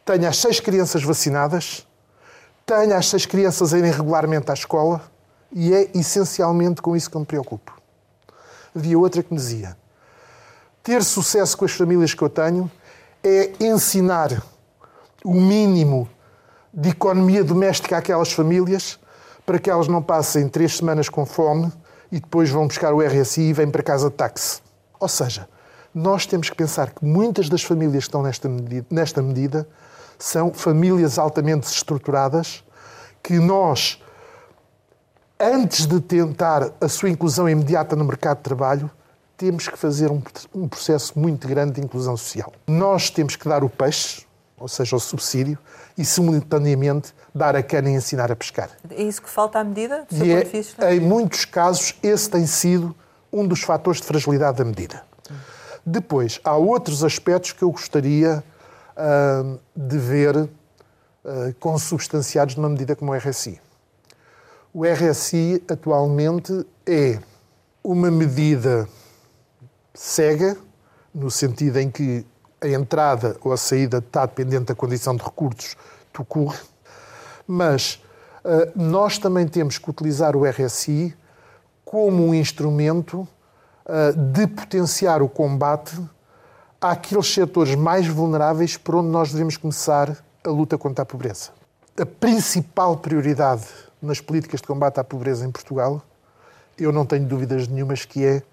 tenha 0.07 0.29
as 0.29 0.37
seis 0.37 0.61
crianças 0.61 1.03
vacinadas, 1.03 1.85
tenha 2.65 2.97
as 2.97 3.09
seis 3.09 3.25
crianças 3.25 3.73
a 3.73 3.77
irem 3.77 3.91
regularmente 3.91 4.49
à 4.49 4.53
escola 4.53 5.01
e 5.51 5.73
é 5.73 5.91
essencialmente 5.93 6.81
com 6.81 6.95
isso 6.95 7.11
que 7.11 7.17
eu 7.17 7.19
me 7.19 7.25
preocupo. 7.25 7.73
Havia 8.73 8.97
outra 8.97 9.21
que 9.21 9.33
me 9.33 9.37
dizia: 9.37 9.77
ter 10.81 11.03
sucesso 11.03 11.57
com 11.57 11.65
as 11.65 11.73
famílias 11.73 12.13
que 12.13 12.21
eu 12.21 12.29
tenho 12.29 12.71
é 13.21 13.51
ensinar 13.59 14.41
o 15.25 15.33
mínimo 15.33 16.09
de 16.73 16.89
economia 16.89 17.43
doméstica 17.43 17.97
àquelas 17.97 18.31
famílias 18.31 18.97
para 19.45 19.59
que 19.59 19.69
elas 19.69 19.89
não 19.89 20.01
passem 20.01 20.47
três 20.47 20.77
semanas 20.77 21.09
com 21.09 21.25
fome 21.25 21.71
e 22.09 22.19
depois 22.19 22.49
vão 22.49 22.67
buscar 22.67 22.93
o 22.93 23.01
RSI 23.01 23.41
e 23.41 23.53
vêm 23.53 23.69
para 23.69 23.83
casa 23.83 24.09
de 24.09 24.15
táxi. 24.15 24.61
Ou 24.99 25.09
seja, 25.09 25.49
nós 25.93 26.25
temos 26.25 26.49
que 26.49 26.55
pensar 26.55 26.91
que 26.91 27.03
muitas 27.03 27.49
das 27.49 27.63
famílias 27.63 28.03
que 28.03 28.09
estão 28.09 28.21
nesta 28.21 28.47
medida, 28.47 28.85
nesta 28.89 29.21
medida 29.21 29.67
são 30.17 30.53
famílias 30.53 31.17
altamente 31.17 31.67
estruturadas 31.67 32.63
que 33.21 33.39
nós, 33.39 34.01
antes 35.39 35.85
de 35.85 35.99
tentar 35.99 36.71
a 36.79 36.87
sua 36.87 37.09
inclusão 37.09 37.49
imediata 37.49 37.95
no 37.95 38.05
mercado 38.05 38.37
de 38.37 38.43
trabalho, 38.43 38.89
temos 39.35 39.67
que 39.67 39.77
fazer 39.77 40.11
um, 40.11 40.21
um 40.53 40.67
processo 40.67 41.17
muito 41.17 41.47
grande 41.47 41.73
de 41.73 41.81
inclusão 41.81 42.17
social. 42.17 42.51
Nós 42.65 43.09
temos 43.09 43.35
que 43.35 43.47
dar 43.47 43.63
o 43.63 43.69
peixe, 43.69 44.25
ou 44.57 44.67
seja, 44.67 44.95
o 44.95 44.99
subsídio, 44.99 45.57
e 45.97 46.03
simultaneamente 46.03 47.13
dar 47.33 47.55
a 47.55 47.61
cana 47.61 47.89
e 47.89 47.93
ensinar 47.93 48.31
a 48.31 48.35
pescar. 48.35 48.69
É 48.89 49.03
isso 49.03 49.21
que 49.21 49.29
falta 49.29 49.59
à 49.59 49.63
medida? 49.63 50.07
Do 50.09 50.25
e 50.25 50.31
é, 50.31 50.95
em 50.95 50.99
muitos 50.99 51.45
casos, 51.45 51.95
esse 52.01 52.29
tem 52.29 52.47
sido 52.47 52.95
um 53.31 53.47
dos 53.47 53.61
fatores 53.61 54.01
de 54.01 54.07
fragilidade 54.07 54.57
da 54.57 54.65
medida. 54.65 55.03
Depois, 55.89 56.37
há 56.43 56.53
outros 56.53 57.01
aspectos 57.01 57.53
que 57.53 57.63
eu 57.63 57.71
gostaria 57.71 58.43
uh, 58.97 59.57
de 59.73 59.97
ver 59.97 60.35
uh, 60.35 60.49
consubstanciados 61.61 62.57
numa 62.57 62.67
medida 62.67 62.93
como 62.93 63.13
o 63.13 63.15
RSI. 63.15 63.61
O 64.73 64.83
RSI 64.83 65.63
atualmente 65.71 66.67
é 66.85 67.21
uma 67.81 68.11
medida 68.11 68.85
cega, 69.93 70.57
no 71.15 71.31
sentido 71.31 71.77
em 71.77 71.89
que 71.89 72.25
a 72.59 72.67
entrada 72.67 73.37
ou 73.41 73.53
a 73.53 73.57
saída 73.57 73.99
está 73.99 74.25
dependente 74.25 74.65
da 74.65 74.75
condição 74.75 75.15
de 75.15 75.23
recursos 75.23 75.77
que 76.13 76.21
ocorre, 76.21 76.59
mas 77.47 78.03
uh, 78.43 78.69
nós 78.75 79.17
também 79.17 79.47
temos 79.47 79.77
que 79.77 79.89
utilizar 79.89 80.35
o 80.35 80.43
RSI 80.43 81.15
como 81.85 82.27
um 82.27 82.33
instrumento 82.33 83.25
de 84.33 84.47
potenciar 84.47 85.21
o 85.21 85.29
combate 85.29 85.97
àqueles 86.79 87.33
setores 87.33 87.75
mais 87.75 88.05
vulneráveis 88.07 88.77
por 88.77 88.95
onde 88.95 89.09
nós 89.09 89.31
devemos 89.31 89.57
começar 89.57 90.17
a 90.43 90.49
luta 90.49 90.77
contra 90.77 91.03
a 91.03 91.05
pobreza. 91.05 91.51
A 91.99 92.05
principal 92.05 92.97
prioridade 92.97 93.65
nas 94.01 94.21
políticas 94.21 94.61
de 94.61 94.67
combate 94.67 94.99
à 94.99 95.03
pobreza 95.03 95.45
em 95.45 95.51
Portugal, 95.51 96.01
eu 96.77 96.91
não 96.91 97.05
tenho 97.05 97.25
dúvidas 97.25 97.67
nenhumas 97.67 98.05
que 98.05 98.23
é 98.23 98.43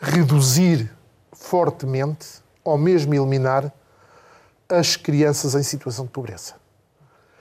reduzir 0.00 0.90
fortemente 1.32 2.26
ou 2.64 2.76
mesmo 2.76 3.14
eliminar 3.14 3.72
as 4.68 4.96
crianças 4.96 5.54
em 5.54 5.62
situação 5.62 6.04
de 6.04 6.10
pobreza. 6.10 6.54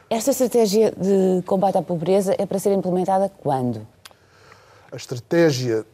Esta 0.09 0.31
estratégia 0.31 0.91
de 0.91 1.43
combate 1.45 1.77
à 1.77 1.81
pobreza 1.81 2.35
é 2.37 2.45
para 2.45 2.59
ser 2.59 2.71
implementada 2.71 3.29
quando? 3.41 3.85
A 4.91 4.95
estratégia 4.95 5.85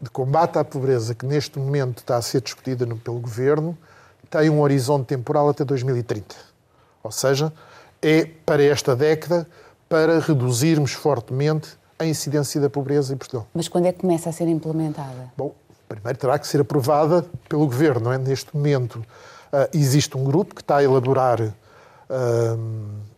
de, 0.00 0.10
combate 0.10 0.58
à 0.58 0.64
pobreza 0.64 1.14
que 1.14 1.26
neste 1.26 1.58
momento 1.58 1.98
está 1.98 2.16
a 2.16 2.22
ser 2.22 2.40
discutida 2.40 2.86
no, 2.86 2.96
pelo 2.96 3.18
Governo 3.18 3.76
tem 4.30 4.50
um 4.50 4.60
horizonte 4.60 5.06
temporal 5.06 5.48
até 5.48 5.64
2030. 5.64 6.34
Ou 7.02 7.10
seja, 7.10 7.52
é 8.02 8.26
para 8.44 8.62
esta 8.62 8.94
década 8.94 9.46
para 9.88 10.20
reduzirmos 10.20 10.92
fortemente 10.92 11.78
a 11.98 12.04
incidência 12.04 12.60
da 12.60 12.68
pobreza 12.68 13.14
em 13.14 13.16
Portugal. 13.16 13.46
Mas 13.54 13.68
quando 13.68 13.86
é 13.86 13.92
que 13.92 14.00
começa 14.00 14.28
a 14.28 14.32
ser 14.32 14.46
implementada? 14.46 15.32
Bom, 15.36 15.54
primeiro 15.88 16.18
terá 16.18 16.38
que 16.38 16.46
ser 16.46 16.60
aprovada 16.60 17.24
pelo 17.48 17.64
Governo. 17.64 18.04
Não 18.04 18.12
é? 18.12 18.18
Neste 18.18 18.54
momento 18.54 18.96
uh, 18.96 19.68
existe 19.72 20.16
um 20.16 20.24
grupo 20.24 20.54
que 20.54 20.60
está 20.60 20.76
a 20.76 20.84
elaborar 20.84 21.40
uh, 21.40 21.54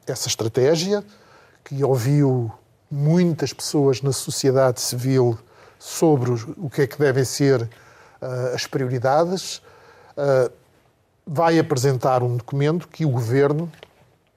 essa 0.07 0.29
estratégia, 0.29 1.05
que 1.65 1.83
ouviu 1.85 2.51
muitas 2.91 3.53
pessoas 3.53 4.01
na 4.01 4.13
sociedade 4.13 4.81
civil 4.81 5.39
sobre 5.81 6.31
o 6.59 6.69
que 6.69 6.83
é 6.83 6.87
que 6.87 6.99
devem 6.99 7.25
ser 7.25 7.63
uh, 7.63 8.55
as 8.55 8.67
prioridades. 8.67 9.63
vai 11.27 11.59
apresentar 11.59 12.23
um 12.23 12.37
documento 12.37 12.87
que 12.87 13.07
o 13.07 13.09
Governo, 13.09 13.73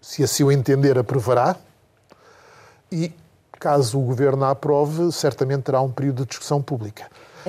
se 0.02 0.24
assim 0.24 0.44
o 0.44 0.52
entender, 0.52 0.98
aprovará. 0.98 1.58
E, 2.90 3.12
caso 3.60 4.00
o 4.00 4.04
Governo 4.04 4.46
a 4.46 4.52
aprove, 4.52 5.12
certamente 5.12 5.64
terá 5.64 5.82
um 5.82 5.92
período 5.92 6.24
de 6.24 6.30
discussão 6.30 6.62
pública. 6.62 7.08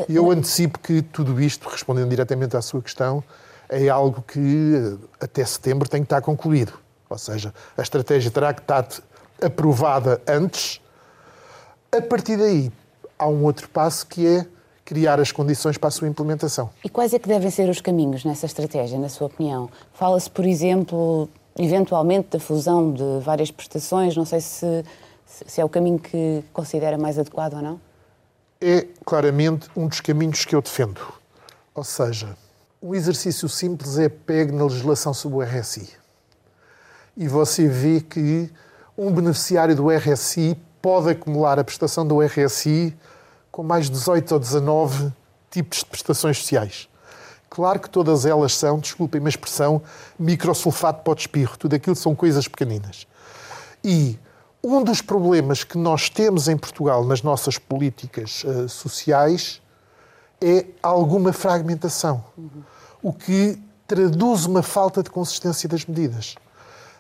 E 0.08 0.16
eu 0.16 0.30
antecipo 0.30 0.78
que 0.80 1.02
tudo 1.02 1.40
isto, 1.40 1.68
respondendo 1.68 2.08
diretamente 2.08 2.56
à 2.56 2.62
sua 2.62 2.82
questão, 2.82 3.22
é 3.68 3.88
algo 3.88 4.22
que 4.22 4.98
até 5.20 5.44
setembro 5.44 5.88
tem 5.88 6.00
que 6.00 6.06
estar 6.06 6.20
concluído. 6.20 6.72
Ou 7.08 7.18
seja, 7.18 7.54
a 7.76 7.82
estratégia 7.82 8.30
terá 8.30 8.52
que 8.52 8.60
estar 8.60 8.86
aprovada 9.40 10.20
antes. 10.26 10.80
A 11.92 12.02
partir 12.02 12.36
daí, 12.36 12.72
há 13.24 13.28
um 13.28 13.44
outro 13.44 13.68
passo 13.68 14.06
que 14.06 14.26
é 14.26 14.46
criar 14.84 15.18
as 15.18 15.32
condições 15.32 15.78
para 15.78 15.88
a 15.88 15.90
sua 15.90 16.06
implementação. 16.06 16.70
E 16.84 16.88
quais 16.88 17.14
é 17.14 17.18
que 17.18 17.26
devem 17.26 17.50
ser 17.50 17.68
os 17.68 17.80
caminhos 17.80 18.24
nessa 18.24 18.46
estratégia, 18.46 18.98
na 18.98 19.08
sua 19.08 19.28
opinião? 19.28 19.70
Fala-se, 19.94 20.30
por 20.30 20.44
exemplo, 20.44 21.28
eventualmente 21.58 22.28
da 22.30 22.38
fusão 22.38 22.92
de 22.92 23.20
várias 23.22 23.50
prestações, 23.50 24.16
não 24.16 24.26
sei 24.26 24.40
se, 24.40 24.84
se 25.26 25.60
é 25.60 25.64
o 25.64 25.68
caminho 25.68 25.98
que 25.98 26.44
considera 26.52 26.98
mais 26.98 27.18
adequado 27.18 27.54
ou 27.54 27.62
não? 27.62 27.80
é 28.66 28.86
claramente 29.04 29.68
um 29.76 29.86
dos 29.86 30.00
caminhos 30.00 30.46
que 30.46 30.54
eu 30.56 30.62
defendo. 30.62 31.00
Ou 31.74 31.84
seja, 31.84 32.34
um 32.82 32.94
exercício 32.94 33.46
simples 33.46 33.98
é 33.98 34.08
pegue 34.08 34.52
na 34.52 34.64
legislação 34.64 35.12
sobre 35.12 35.38
o 35.38 35.42
RSI. 35.42 35.90
E 37.14 37.28
você 37.28 37.68
vê 37.68 38.00
que 38.00 38.50
um 38.96 39.12
beneficiário 39.12 39.76
do 39.76 39.90
RSI 39.90 40.56
pode 40.80 41.10
acumular 41.10 41.58
a 41.58 41.64
prestação 41.64 42.06
do 42.06 42.20
RSI 42.22 42.96
com 43.54 43.62
mais 43.62 43.88
18 43.88 44.32
ou 44.32 44.40
19 44.40 45.12
tipos 45.48 45.78
de 45.78 45.84
prestações 45.84 46.38
sociais. 46.38 46.88
Claro 47.48 47.78
que 47.78 47.88
todas 47.88 48.26
elas 48.26 48.52
são, 48.52 48.80
desculpem 48.80 49.24
a 49.24 49.28
expressão, 49.28 49.80
microsulfato 50.18 51.04
para 51.04 51.12
o 51.12 51.16
espirro. 51.16 51.56
Tudo 51.56 51.76
aquilo 51.76 51.94
são 51.94 52.16
coisas 52.16 52.48
pequeninas. 52.48 53.06
E 53.84 54.18
um 54.60 54.82
dos 54.82 55.00
problemas 55.00 55.62
que 55.62 55.78
nós 55.78 56.08
temos 56.08 56.48
em 56.48 56.56
Portugal 56.56 57.04
nas 57.04 57.22
nossas 57.22 57.56
políticas 57.56 58.42
uh, 58.42 58.68
sociais 58.68 59.62
é 60.40 60.66
alguma 60.82 61.32
fragmentação, 61.32 62.24
uhum. 62.36 62.50
o 63.00 63.12
que 63.12 63.56
traduz 63.86 64.46
uma 64.46 64.64
falta 64.64 65.00
de 65.00 65.10
consistência 65.10 65.68
das 65.68 65.84
medidas. 65.86 66.34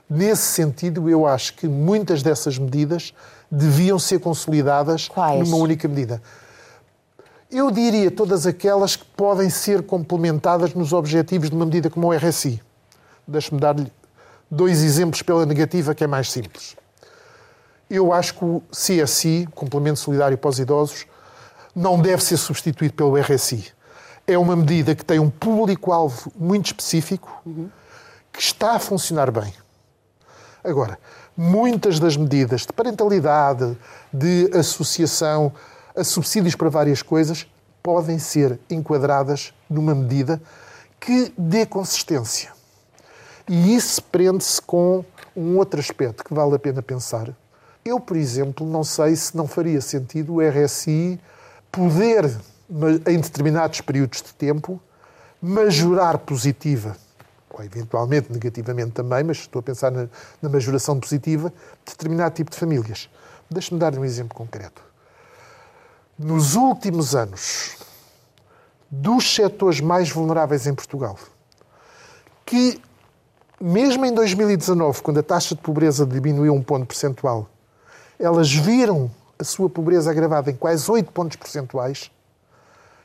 Nesse 0.08 0.42
sentido, 0.42 1.10
eu 1.10 1.26
acho 1.26 1.54
que 1.54 1.66
muitas 1.66 2.22
dessas 2.22 2.58
medidas 2.58 3.12
deviam 3.50 3.98
ser 3.98 4.20
consolidadas 4.20 5.08
Quais? 5.08 5.48
numa 5.48 5.60
única 5.60 5.88
medida. 5.88 6.22
Eu 7.54 7.70
diria 7.70 8.10
todas 8.10 8.48
aquelas 8.48 8.96
que 8.96 9.04
podem 9.16 9.48
ser 9.48 9.84
complementadas 9.84 10.74
nos 10.74 10.92
objetivos 10.92 11.48
de 11.48 11.54
uma 11.54 11.64
medida 11.64 11.88
como 11.88 12.08
o 12.08 12.12
RSI. 12.12 12.60
Deixe-me 13.28 13.60
dar-lhe 13.60 13.92
dois 14.50 14.82
exemplos 14.82 15.22
pela 15.22 15.46
negativa, 15.46 15.94
que 15.94 16.02
é 16.02 16.06
mais 16.08 16.32
simples. 16.32 16.74
Eu 17.88 18.12
acho 18.12 18.34
que 18.34 18.44
o 18.44 18.60
CSI, 18.72 19.48
Complemento 19.54 20.00
Solidário 20.00 20.36
para 20.36 20.50
os 20.50 20.58
Idosos, 20.58 21.06
não 21.76 22.00
deve 22.00 22.24
ser 22.24 22.38
substituído 22.38 22.94
pelo 22.94 23.16
RSI. 23.16 23.66
É 24.26 24.36
uma 24.36 24.56
medida 24.56 24.92
que 24.92 25.04
tem 25.04 25.20
um 25.20 25.30
público-alvo 25.30 26.32
muito 26.36 26.66
específico, 26.66 27.40
que 28.32 28.42
está 28.42 28.72
a 28.72 28.78
funcionar 28.80 29.30
bem. 29.30 29.54
Agora, 30.64 30.98
muitas 31.36 32.00
das 32.00 32.16
medidas 32.16 32.62
de 32.62 32.72
parentalidade, 32.72 33.78
de 34.12 34.50
associação, 34.52 35.52
subsídios 36.02 36.54
para 36.54 36.68
várias 36.68 37.02
coisas, 37.02 37.46
podem 37.82 38.18
ser 38.18 38.58
enquadradas 38.70 39.52
numa 39.68 39.94
medida 39.94 40.40
que 40.98 41.32
dê 41.36 41.66
consistência. 41.66 42.50
E 43.48 43.76
isso 43.76 44.02
prende-se 44.02 44.60
com 44.60 45.04
um 45.36 45.58
outro 45.58 45.78
aspecto 45.78 46.24
que 46.24 46.32
vale 46.32 46.54
a 46.54 46.58
pena 46.58 46.82
pensar. 46.82 47.28
Eu, 47.84 48.00
por 48.00 48.16
exemplo, 48.16 48.66
não 48.66 48.82
sei 48.82 49.14
se 49.14 49.36
não 49.36 49.46
faria 49.46 49.80
sentido 49.82 50.36
o 50.36 50.40
RSI 50.40 51.20
poder, 51.70 52.34
em 53.06 53.20
determinados 53.20 53.82
períodos 53.82 54.22
de 54.22 54.32
tempo, 54.32 54.80
majorar 55.42 56.16
positiva, 56.18 56.96
ou 57.50 57.62
eventualmente 57.62 58.32
negativamente 58.32 58.92
também, 58.92 59.22
mas 59.22 59.38
estou 59.38 59.60
a 59.60 59.62
pensar 59.62 59.90
na, 59.90 60.08
na 60.40 60.48
majoração 60.48 60.98
positiva, 60.98 61.52
determinado 61.84 62.34
tipo 62.34 62.50
de 62.50 62.56
famílias. 62.56 63.10
Deixe-me 63.50 63.78
dar 63.78 63.96
um 63.98 64.04
exemplo 64.04 64.34
concreto. 64.34 64.93
Nos 66.18 66.54
últimos 66.54 67.14
anos, 67.16 67.76
dos 68.88 69.34
setores 69.34 69.80
mais 69.80 70.10
vulneráveis 70.10 70.64
em 70.66 70.74
Portugal, 70.74 71.18
que 72.46 72.80
mesmo 73.60 74.06
em 74.06 74.14
2019, 74.14 75.02
quando 75.02 75.18
a 75.18 75.22
taxa 75.24 75.56
de 75.56 75.60
pobreza 75.60 76.06
diminuiu 76.06 76.54
um 76.54 76.62
ponto 76.62 76.86
percentual, 76.86 77.48
elas 78.16 78.52
viram 78.52 79.10
a 79.38 79.42
sua 79.42 79.68
pobreza 79.68 80.08
agravada 80.10 80.52
em 80.52 80.54
quase 80.54 80.88
8 80.88 81.10
pontos 81.10 81.36
percentuais, 81.36 82.12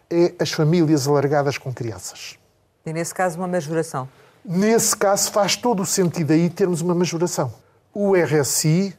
é 0.07 0.33
as 0.39 0.51
famílias 0.51 1.07
alargadas 1.07 1.57
com 1.57 1.73
crianças. 1.73 2.37
E 2.85 2.93
nesse 2.93 3.13
caso, 3.13 3.37
uma 3.37 3.47
majoração. 3.47 4.07
Nesse 4.45 4.95
caso, 4.95 5.31
faz 5.31 5.55
todo 5.55 5.81
o 5.81 5.85
sentido 5.85 6.31
aí 6.31 6.47
termos 6.47 6.81
uma 6.81 6.93
majoração. 6.93 7.51
O 7.91 8.13
RSI 8.15 8.95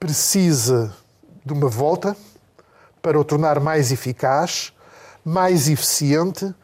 precisa 0.00 0.94
de 1.44 1.52
uma 1.52 1.68
volta 1.68 2.16
para 3.02 3.18
o 3.18 3.24
tornar 3.24 3.60
mais 3.60 3.90
eficaz, 3.90 4.72
mais 5.24 5.68
eficiente 5.68 6.54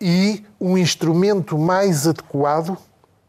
e 0.00 0.44
um 0.60 0.78
instrumento 0.78 1.58
mais 1.58 2.06
adequado 2.06 2.78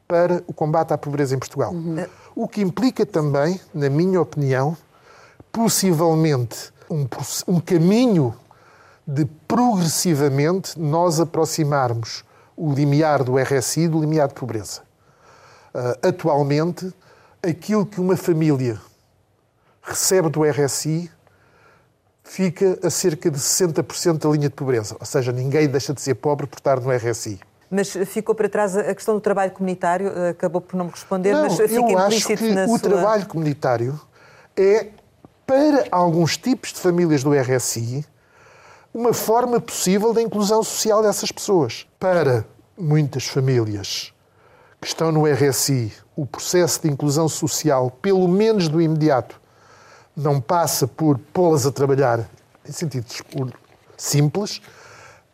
para 0.08 0.44
o 0.48 0.54
combate 0.54 0.94
à 0.94 0.98
pobreza 0.98 1.36
em 1.36 1.39
Portugal. 1.39 1.74
Uhum. 1.74 2.06
O 2.36 2.48
que 2.48 2.62
implica 2.62 3.06
também, 3.06 3.60
na 3.74 3.89
minha 3.89 4.22
opinião, 4.22 4.78
possivelmente 5.52 6.72
um, 6.89 7.08
um 7.48 7.60
caminho 7.60 8.36
de 9.06 9.26
progressivamente 9.48 10.80
nós 10.80 11.20
aproximarmos 11.20 12.24
o 12.56 12.72
limiar 12.72 13.24
do 13.24 13.38
RSI 13.38 13.88
do 13.88 14.00
limiar 14.00 14.28
de 14.28 14.36
pobreza. 14.36 14.82
Uh, 15.74 16.08
atualmente, 16.08 16.94
aquilo 17.42 17.86
que 17.86 18.00
uma 18.00 18.16
família 18.16 18.80
recebe 19.82 20.30
do 20.30 20.44
RSI 20.44 21.12
fica 22.24 22.80
a 22.82 22.90
cerca 22.90 23.30
de 23.30 23.38
60% 23.38 24.18
da 24.18 24.30
linha 24.30 24.50
de 24.50 24.56
pobreza. 24.56 24.96
Ou 25.00 25.06
seja, 25.06 25.32
ninguém 25.32 25.68
deixa 25.68 25.94
de 25.94 26.02
ser 26.02 26.16
pobre 26.16 26.48
por 26.48 26.58
estar 26.58 26.80
no 26.80 26.92
RSI. 26.92 27.40
Mas 27.70 27.90
ficou 28.06 28.36
para 28.36 28.48
trás 28.48 28.78
a 28.78 28.94
questão 28.94 29.16
do 29.16 29.22
trabalho 29.22 29.52
comunitário, 29.52 30.12
acabou 30.30 30.62
por 30.62 30.76
não 30.76 30.86
me 30.86 30.92
responder, 30.92 31.34
não, 31.34 31.44
mas 31.44 31.54
fica 31.54 31.74
eu 31.74 31.98
acho 31.98 32.28
que 32.28 32.34
o 32.34 32.68
sua... 32.68 32.80
trabalho 32.80 33.26
comunitário 33.26 34.00
é, 34.56 34.90
para 35.46 35.86
alguns 35.92 36.38
tipos 36.38 36.72
de 36.72 36.80
famílias 36.80 37.24
do 37.24 37.34
RSI, 37.34 38.06
uma 38.94 39.12
forma 39.12 39.60
possível 39.60 40.14
da 40.14 40.22
inclusão 40.22 40.64
social 40.64 41.02
dessas 41.02 41.32
pessoas. 41.32 41.88
Para 42.00 42.46
muitas 42.78 43.26
famílias 43.26 44.14
que 44.80 44.88
estão 44.88 45.12
no 45.12 45.26
RSI, 45.26 45.92
o 46.16 46.28
processo 46.28 46.82
de 46.82 46.92
inclusão 46.92 47.28
social, 47.28 47.90
pelo 47.90 48.28
menos 48.28 48.68
do 48.68 48.80
imediato, 48.80 49.42
não 50.15 50.39
passa 50.39 50.88
por 50.88 51.17
pô-las 51.17 51.65
a 51.65 51.71
trabalhar 51.71 52.28
em 52.67 52.71
sentido 52.71 53.06
simples, 53.97 54.62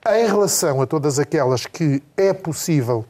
em 0.08 0.26
relação 0.26 0.82
a 0.82 0.88
todas 0.88 1.20
aquelas 1.20 1.66
que 1.66 2.02
é 2.16 2.34
possível 2.34 3.06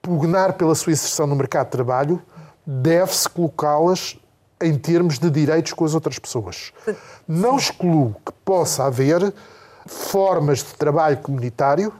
pugnar 0.00 0.54
pela 0.54 0.74
sua 0.74 0.92
inserção 0.92 1.26
no 1.26 1.36
mercado 1.36 1.66
de 1.66 1.72
trabalho, 1.72 2.22
deve-se 2.66 3.28
colocá-las 3.28 4.18
em 4.60 4.78
termos 4.78 5.18
de 5.18 5.28
direitos 5.30 5.72
com 5.72 5.84
as 5.84 5.94
outras 5.94 6.18
pessoas. 6.18 6.72
Não 7.26 7.56
excluo 7.56 8.14
que 8.24 8.32
possa 8.44 8.84
haver 8.84 9.32
formas 9.86 10.58
de 10.58 10.74
trabalho 10.74 11.18
comunitário 11.18 11.92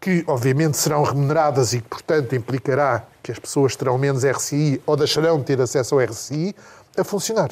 que, 0.00 0.24
obviamente, 0.26 0.76
serão 0.76 1.04
remuneradas 1.04 1.72
e 1.74 1.80
que, 1.80 1.88
portanto, 1.88 2.34
implicará 2.34 3.04
que 3.22 3.30
as 3.30 3.38
pessoas 3.38 3.76
terão 3.76 3.96
menos 3.96 4.24
RCI 4.24 4.82
ou 4.84 4.96
deixarão 4.96 5.38
de 5.38 5.44
ter 5.44 5.60
acesso 5.60 5.94
ao 5.94 6.00
RCI, 6.00 6.56
a 6.96 7.04
funcionar. 7.04 7.50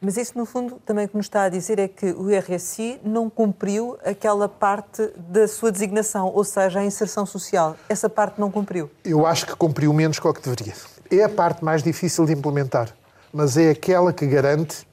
Mas 0.00 0.18
isso, 0.18 0.36
no 0.36 0.44
fundo, 0.44 0.78
também 0.84 1.06
o 1.06 1.08
que 1.08 1.16
nos 1.16 1.26
está 1.26 1.44
a 1.44 1.48
dizer 1.48 1.78
é 1.78 1.88
que 1.88 2.06
o 2.12 2.28
RSI 2.28 3.00
não 3.02 3.30
cumpriu 3.30 3.96
aquela 4.04 4.48
parte 4.48 5.10
da 5.16 5.48
sua 5.48 5.72
designação, 5.72 6.26
ou 6.26 6.44
seja, 6.44 6.80
a 6.80 6.84
inserção 6.84 7.24
social. 7.24 7.74
Essa 7.88 8.08
parte 8.08 8.38
não 8.38 8.50
cumpriu. 8.50 8.90
Eu 9.02 9.26
acho 9.26 9.46
que 9.46 9.56
cumpriu 9.56 9.92
menos 9.94 10.18
que 10.18 10.28
o 10.28 10.34
que 10.34 10.42
deveria. 10.42 10.74
É 11.10 11.24
a 11.24 11.28
parte 11.28 11.64
mais 11.64 11.82
difícil 11.82 12.26
de 12.26 12.32
implementar, 12.34 12.90
mas 13.32 13.56
é 13.56 13.70
aquela 13.70 14.12
que 14.12 14.26
garante 14.26 14.86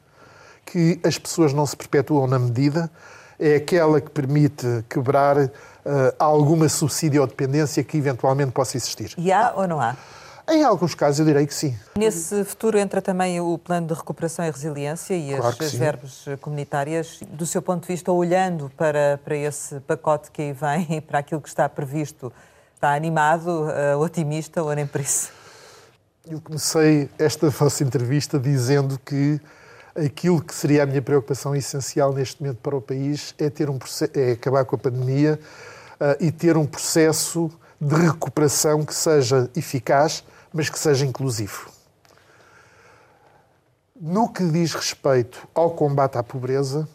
que 0.65 0.99
as 1.03 1.17
pessoas 1.17 1.51
não 1.51 1.65
se 1.65 1.75
perpetuam 1.75 2.25
na 2.27 2.39
medida, 2.39 2.89
é 3.37 3.55
aquela 3.55 3.99
que 3.99 4.09
permite 4.09 4.85
quebrar 4.87 5.37
uh, 5.37 5.49
alguma 6.17 6.69
subsídio 6.69 7.21
ou 7.21 7.27
dependência 7.27 7.83
que 7.83 7.97
eventualmente 7.97 8.51
possa 8.51 8.77
existir. 8.77 9.13
E 9.17 9.31
há 9.31 9.51
ou 9.55 9.67
não 9.67 9.81
há? 9.81 9.97
Em 10.51 10.65
alguns 10.65 10.93
casos, 10.93 11.19
eu 11.19 11.25
direi 11.25 11.47
que 11.47 11.53
sim. 11.53 11.73
Nesse 11.97 12.43
futuro 12.43 12.77
entra 12.77 13.01
também 13.01 13.39
o 13.39 13.57
plano 13.57 13.87
de 13.87 13.93
recuperação 13.93 14.43
e 14.43 14.51
resiliência 14.51 15.13
e 15.13 15.29
claro 15.29 15.47
as, 15.47 15.61
as 15.61 15.73
verbas 15.73 16.25
comunitárias. 16.41 17.21
Do 17.29 17.45
seu 17.45 17.61
ponto 17.61 17.83
de 17.83 17.87
vista, 17.87 18.11
olhando 18.11 18.69
para, 18.75 19.17
para 19.23 19.37
esse 19.37 19.79
pacote 19.79 20.29
que 20.29 20.41
aí 20.41 20.51
vem 20.51 20.97
e 20.97 21.01
para 21.01 21.19
aquilo 21.19 21.39
que 21.39 21.47
está 21.47 21.69
previsto, 21.69 22.33
está 22.75 22.93
animado, 22.93 23.47
uh, 23.47 23.97
otimista 23.99 24.61
ou 24.61 24.73
nem 24.75 24.85
por 24.85 24.99
isso? 24.99 25.29
Eu 26.29 26.41
comecei 26.41 27.09
esta 27.17 27.49
vossa 27.49 27.81
entrevista 27.85 28.37
dizendo 28.37 28.99
que 28.99 29.39
aquilo 29.95 30.41
que 30.41 30.53
seria 30.53 30.83
a 30.83 30.85
minha 30.85 31.01
preocupação 31.01 31.55
essencial 31.55 32.11
neste 32.11 32.41
momento 32.41 32.57
para 32.57 32.75
o 32.75 32.81
país 32.81 33.33
é, 33.37 33.49
ter 33.49 33.69
um, 33.69 33.79
é 34.13 34.33
acabar 34.33 34.65
com 34.65 34.75
a 34.75 34.79
pandemia 34.79 35.39
uh, 35.93 36.17
e 36.19 36.29
ter 36.29 36.57
um 36.57 36.65
processo 36.65 37.49
de 37.79 37.95
recuperação 37.95 38.83
que 38.83 38.93
seja 38.93 39.49
eficaz 39.55 40.25
mas 40.53 40.69
que 40.69 40.79
seja 40.79 41.05
inclusivo. 41.05 41.69
No 43.99 44.29
que 44.29 44.43
diz 44.43 44.73
respeito 44.73 45.47
ao 45.53 45.71
combate 45.71 46.17
à 46.17 46.23
pobreza, 46.23 46.87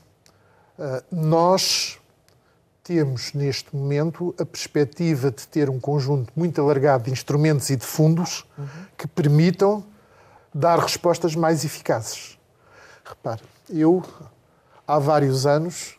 eh, 0.78 1.02
nós 1.10 1.98
temos 2.82 3.32
neste 3.32 3.74
momento 3.74 4.34
a 4.38 4.44
perspectiva 4.44 5.30
de 5.30 5.46
ter 5.48 5.68
um 5.68 5.80
conjunto 5.80 6.32
muito 6.36 6.60
alargado 6.60 7.04
de 7.04 7.10
instrumentos 7.10 7.68
e 7.70 7.76
de 7.76 7.84
fundos 7.84 8.44
uhum. 8.56 8.66
que 8.96 9.06
permitam 9.06 9.84
dar 10.54 10.78
respostas 10.78 11.34
mais 11.34 11.64
eficazes. 11.64 12.38
Repare, 13.04 13.42
eu 13.68 14.04
há 14.86 14.98
vários 14.98 15.46
anos 15.46 15.98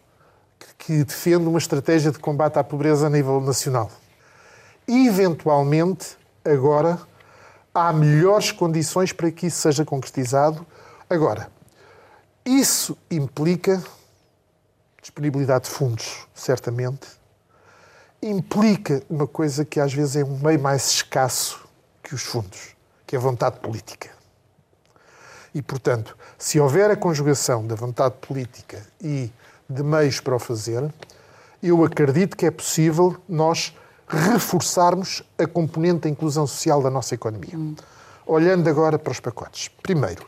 que 0.77 1.03
defendo 1.03 1.47
uma 1.47 1.57
estratégia 1.57 2.11
de 2.11 2.19
combate 2.19 2.57
à 2.57 2.63
pobreza 2.63 3.07
a 3.07 3.09
nível 3.09 3.41
nacional. 3.41 3.91
E, 4.87 5.07
eventualmente, 5.07 6.17
agora 6.45 6.97
há 7.77 7.93
melhores 7.93 8.51
condições 8.51 9.13
para 9.13 9.31
que 9.31 9.47
isso 9.47 9.61
seja 9.61 9.85
concretizado. 9.85 10.65
Agora, 11.09 11.49
isso 12.43 12.97
implica 13.09 13.83
disponibilidade 15.01 15.65
de 15.65 15.69
fundos, 15.69 16.27
certamente. 16.33 17.07
Implica 18.21 19.03
uma 19.09 19.27
coisa 19.27 19.63
que 19.63 19.79
às 19.79 19.93
vezes 19.93 20.15
é 20.15 20.23
um 20.23 20.37
meio 20.39 20.59
mais 20.59 20.89
escasso 20.89 21.67
que 22.01 22.15
os 22.15 22.23
fundos, 22.23 22.75
que 23.05 23.15
é 23.15 23.19
a 23.19 23.21
vontade 23.21 23.59
política. 23.59 24.09
E, 25.53 25.61
portanto, 25.61 26.17
se 26.37 26.59
houver 26.59 26.89
a 26.89 26.95
conjugação 26.95 27.65
da 27.65 27.75
vontade 27.75 28.15
política 28.21 28.85
e 29.01 29.31
de 29.69 29.83
meios 29.83 30.19
para 30.19 30.35
o 30.35 30.39
fazer, 30.39 30.91
eu 31.61 31.83
acredito 31.83 32.35
que 32.35 32.45
é 32.45 32.51
possível 32.51 33.17
nós 33.27 33.75
reforçarmos 34.07 35.21
a 35.37 35.45
componente 35.45 36.01
da 36.01 36.09
inclusão 36.09 36.47
social 36.47 36.81
da 36.81 36.89
nossa 36.89 37.13
economia. 37.13 37.55
Hum. 37.57 37.75
Olhando 38.25 38.69
agora 38.69 38.97
para 38.97 39.11
os 39.11 39.19
pacotes. 39.19 39.69
Primeiro, 39.81 40.25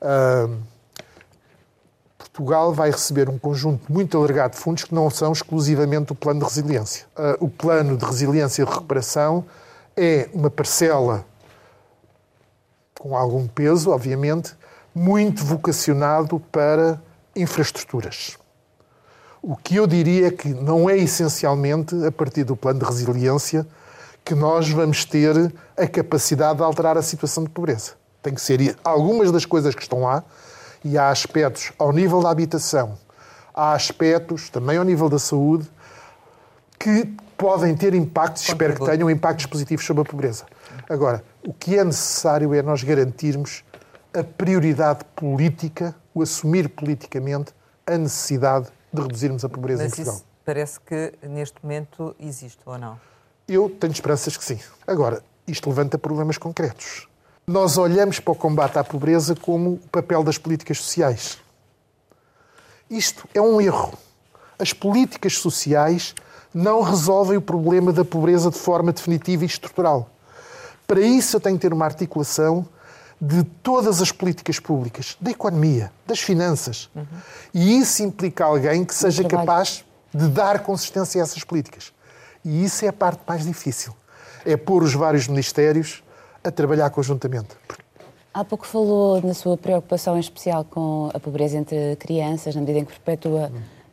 uh, 0.00 0.56
Portugal 2.18 2.72
vai 2.72 2.90
receber 2.90 3.28
um 3.28 3.38
conjunto 3.38 3.92
muito 3.92 4.16
alargado 4.16 4.54
de 4.54 4.60
fundos 4.60 4.84
que 4.84 4.94
não 4.94 5.08
são 5.08 5.32
exclusivamente 5.32 6.12
o 6.12 6.14
plano 6.16 6.40
de 6.40 6.46
resiliência. 6.46 7.06
Uh, 7.16 7.44
o 7.44 7.48
plano 7.48 7.96
de 7.96 8.04
resiliência 8.04 8.62
e 8.62 8.64
recuperação 8.64 9.44
é 9.96 10.28
uma 10.32 10.50
parcela 10.50 11.24
com 12.98 13.16
algum 13.16 13.46
peso, 13.46 13.90
obviamente, 13.90 14.56
muito 14.94 15.44
vocacionado 15.44 16.40
para 16.50 17.00
infraestruturas. 17.36 18.38
O 19.46 19.56
que 19.56 19.76
eu 19.76 19.86
diria 19.86 20.32
que 20.32 20.48
não 20.48 20.88
é 20.88 20.96
essencialmente 20.96 21.94
a 22.06 22.10
partir 22.10 22.44
do 22.44 22.56
plano 22.56 22.78
de 22.78 22.86
resiliência 22.86 23.66
que 24.24 24.34
nós 24.34 24.70
vamos 24.70 25.04
ter 25.04 25.52
a 25.76 25.86
capacidade 25.86 26.56
de 26.56 26.64
alterar 26.64 26.96
a 26.96 27.02
situação 27.02 27.44
de 27.44 27.50
pobreza. 27.50 27.92
Tem 28.22 28.32
que 28.32 28.40
ser 28.40 28.74
algumas 28.82 29.30
das 29.30 29.44
coisas 29.44 29.74
que 29.74 29.82
estão 29.82 30.00
lá, 30.00 30.24
e 30.82 30.96
há 30.96 31.10
aspectos 31.10 31.72
ao 31.78 31.92
nível 31.92 32.22
da 32.22 32.30
habitação, 32.30 32.96
há 33.52 33.74
aspectos 33.74 34.48
também 34.48 34.78
ao 34.78 34.84
nível 34.84 35.10
da 35.10 35.18
saúde 35.18 35.70
que 36.78 37.14
podem 37.36 37.76
ter 37.76 37.92
impactos, 37.92 38.48
espero 38.48 38.74
que 38.74 38.86
tenham 38.86 39.10
impactos 39.10 39.44
positivos 39.44 39.84
sobre 39.84 40.04
a 40.04 40.06
pobreza. 40.06 40.46
Agora, 40.88 41.22
o 41.46 41.52
que 41.52 41.76
é 41.76 41.84
necessário 41.84 42.54
é 42.54 42.62
nós 42.62 42.82
garantirmos 42.82 43.62
a 44.14 44.24
prioridade 44.24 45.00
política, 45.14 45.94
o 46.14 46.22
assumir 46.22 46.66
politicamente 46.70 47.52
a 47.86 47.98
necessidade 47.98 48.68
de 48.94 49.02
reduzirmos 49.02 49.44
a 49.44 49.48
pobreza 49.48 49.82
Mas 49.82 49.92
em 49.92 49.96
Portugal. 49.96 50.14
Isso 50.14 50.24
parece 50.44 50.80
que 50.80 51.12
neste 51.22 51.56
momento 51.62 52.14
existe 52.20 52.60
ou 52.64 52.78
não? 52.78 52.98
Eu 53.48 53.68
tenho 53.68 53.92
esperanças 53.92 54.36
que 54.36 54.44
sim. 54.44 54.58
Agora, 54.86 55.22
isto 55.46 55.68
levanta 55.68 55.98
problemas 55.98 56.38
concretos. 56.38 57.08
Nós 57.46 57.76
olhamos 57.76 58.20
para 58.20 58.32
o 58.32 58.36
combate 58.36 58.78
à 58.78 58.84
pobreza 58.84 59.34
como 59.34 59.74
o 59.74 59.88
papel 59.90 60.22
das 60.22 60.38
políticas 60.38 60.78
sociais. 60.78 61.38
Isto 62.88 63.28
é 63.34 63.40
um 63.40 63.60
erro. 63.60 63.92
As 64.58 64.72
políticas 64.72 65.38
sociais 65.38 66.14
não 66.54 66.80
resolvem 66.80 67.36
o 67.36 67.42
problema 67.42 67.92
da 67.92 68.04
pobreza 68.04 68.50
de 68.50 68.58
forma 68.58 68.92
definitiva 68.92 69.42
e 69.42 69.46
estrutural. 69.46 70.08
Para 70.86 71.00
isso, 71.00 71.36
eu 71.36 71.40
tenho 71.40 71.56
que 71.56 71.62
ter 71.62 71.72
uma 71.72 71.84
articulação 71.84 72.66
de 73.24 73.42
todas 73.62 74.02
as 74.02 74.12
políticas 74.12 74.58
públicas, 74.58 75.16
da 75.18 75.30
economia, 75.30 75.90
das 76.06 76.20
finanças. 76.20 76.90
Uhum. 76.94 77.06
E 77.54 77.78
isso 77.78 78.02
implica 78.02 78.44
alguém 78.44 78.84
que 78.84 78.94
seja 78.94 79.24
capaz 79.24 79.82
de 80.12 80.28
dar 80.28 80.58
consistência 80.62 81.22
a 81.22 81.24
essas 81.24 81.42
políticas. 81.42 81.90
E 82.44 82.62
isso 82.62 82.84
é 82.84 82.88
a 82.88 82.92
parte 82.92 83.22
mais 83.26 83.46
difícil. 83.46 83.94
É 84.44 84.58
pôr 84.58 84.82
os 84.82 84.92
vários 84.92 85.26
ministérios 85.26 86.04
a 86.42 86.50
trabalhar 86.50 86.90
conjuntamente. 86.90 87.48
Há 88.34 88.44
pouco 88.44 88.66
falou 88.66 89.22
na 89.22 89.32
sua 89.32 89.56
preocupação 89.56 90.16
em 90.16 90.20
especial 90.20 90.62
com 90.62 91.08
a 91.14 91.18
pobreza 91.18 91.56
entre 91.56 91.96
crianças, 91.96 92.54
na 92.54 92.60
medida 92.60 92.80
em 92.80 92.84
que 92.84 92.92
perpetua 92.92 93.50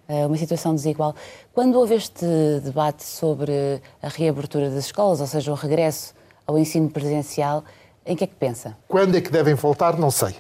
uh, 0.10 0.28
uma 0.28 0.36
situação 0.36 0.76
desigual. 0.76 1.16
Quando 1.54 1.76
houve 1.76 1.96
este 1.96 2.26
debate 2.62 3.04
sobre 3.06 3.82
a 4.02 4.10
reabertura 4.10 4.70
das 4.70 4.86
escolas, 4.86 5.22
ou 5.22 5.28
seja, 5.28 5.52
o 5.54 5.56
regresso 5.56 6.14
ao 6.46 6.60
ensino 6.60 6.90
presencial, 6.90 7.64
em 8.06 8.16
que 8.16 8.24
é 8.24 8.28
que 8.28 8.36
pensa? 8.36 8.78
Quando 8.88 9.16
é 9.16 9.22
que 9.22 9.32
devem 9.32 9.54
voltar, 9.54 9.98
não 9.98 10.10
sei. 10.10 10.36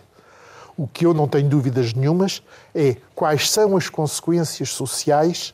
O 0.76 0.88
que 0.88 1.06
eu 1.06 1.14
não 1.14 1.28
tenho 1.28 1.48
dúvidas 1.48 1.94
nenhumas 1.94 2.42
é 2.74 2.98
quais 3.14 3.50
são 3.50 3.78
as 3.78 3.90
consequências 3.90 4.70
sociais 4.70 5.54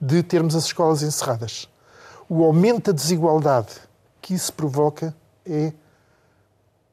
de 0.00 0.22
termos 0.22 0.54
as 0.54 0.64
escolas 0.64 1.02
encerradas. 1.02 1.68
O 2.28 2.44
aumento 2.44 2.92
da 2.92 2.96
desigualdade 2.96 3.72
que 4.22 4.34
isso 4.34 4.52
provoca 4.52 5.14
é 5.44 5.72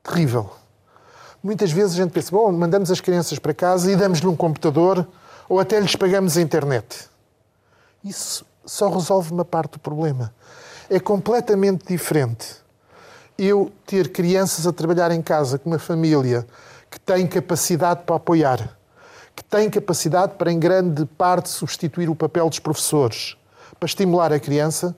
terrível. 0.01 0.49
Muitas 1.43 1.71
vezes 1.71 1.93
a 1.93 2.03
gente 2.03 2.11
pensa, 2.11 2.31
bom, 2.31 2.51
mandamos 2.51 2.89
as 2.89 2.99
crianças 2.99 3.37
para 3.37 3.53
casa 3.53 3.91
e 3.91 3.95
damos-lhe 3.95 4.27
um 4.27 4.35
computador 4.35 5.07
ou 5.47 5.59
até 5.59 5.79
lhes 5.79 5.95
pagamos 5.95 6.35
a 6.35 6.41
internet. 6.41 7.07
Isso 8.03 8.45
só 8.65 8.89
resolve 8.89 9.31
uma 9.31 9.45
parte 9.45 9.73
do 9.73 9.79
problema. 9.79 10.33
É 10.89 10.99
completamente 10.99 11.85
diferente 11.87 12.55
eu 13.37 13.71
ter 13.85 14.11
crianças 14.11 14.65
a 14.65 14.73
trabalhar 14.73 15.11
em 15.11 15.21
casa 15.21 15.59
com 15.59 15.69
uma 15.69 15.79
família 15.79 16.45
que 16.89 16.99
tem 16.99 17.27
capacidade 17.27 18.01
para 18.05 18.15
apoiar, 18.15 18.77
que 19.35 19.43
tem 19.43 19.69
capacidade 19.69 20.33
para, 20.33 20.51
em 20.51 20.59
grande 20.59 21.05
parte, 21.05 21.49
substituir 21.49 22.09
o 22.09 22.15
papel 22.15 22.49
dos 22.49 22.59
professores, 22.59 23.37
para 23.79 23.85
estimular 23.85 24.33
a 24.33 24.39
criança, 24.39 24.95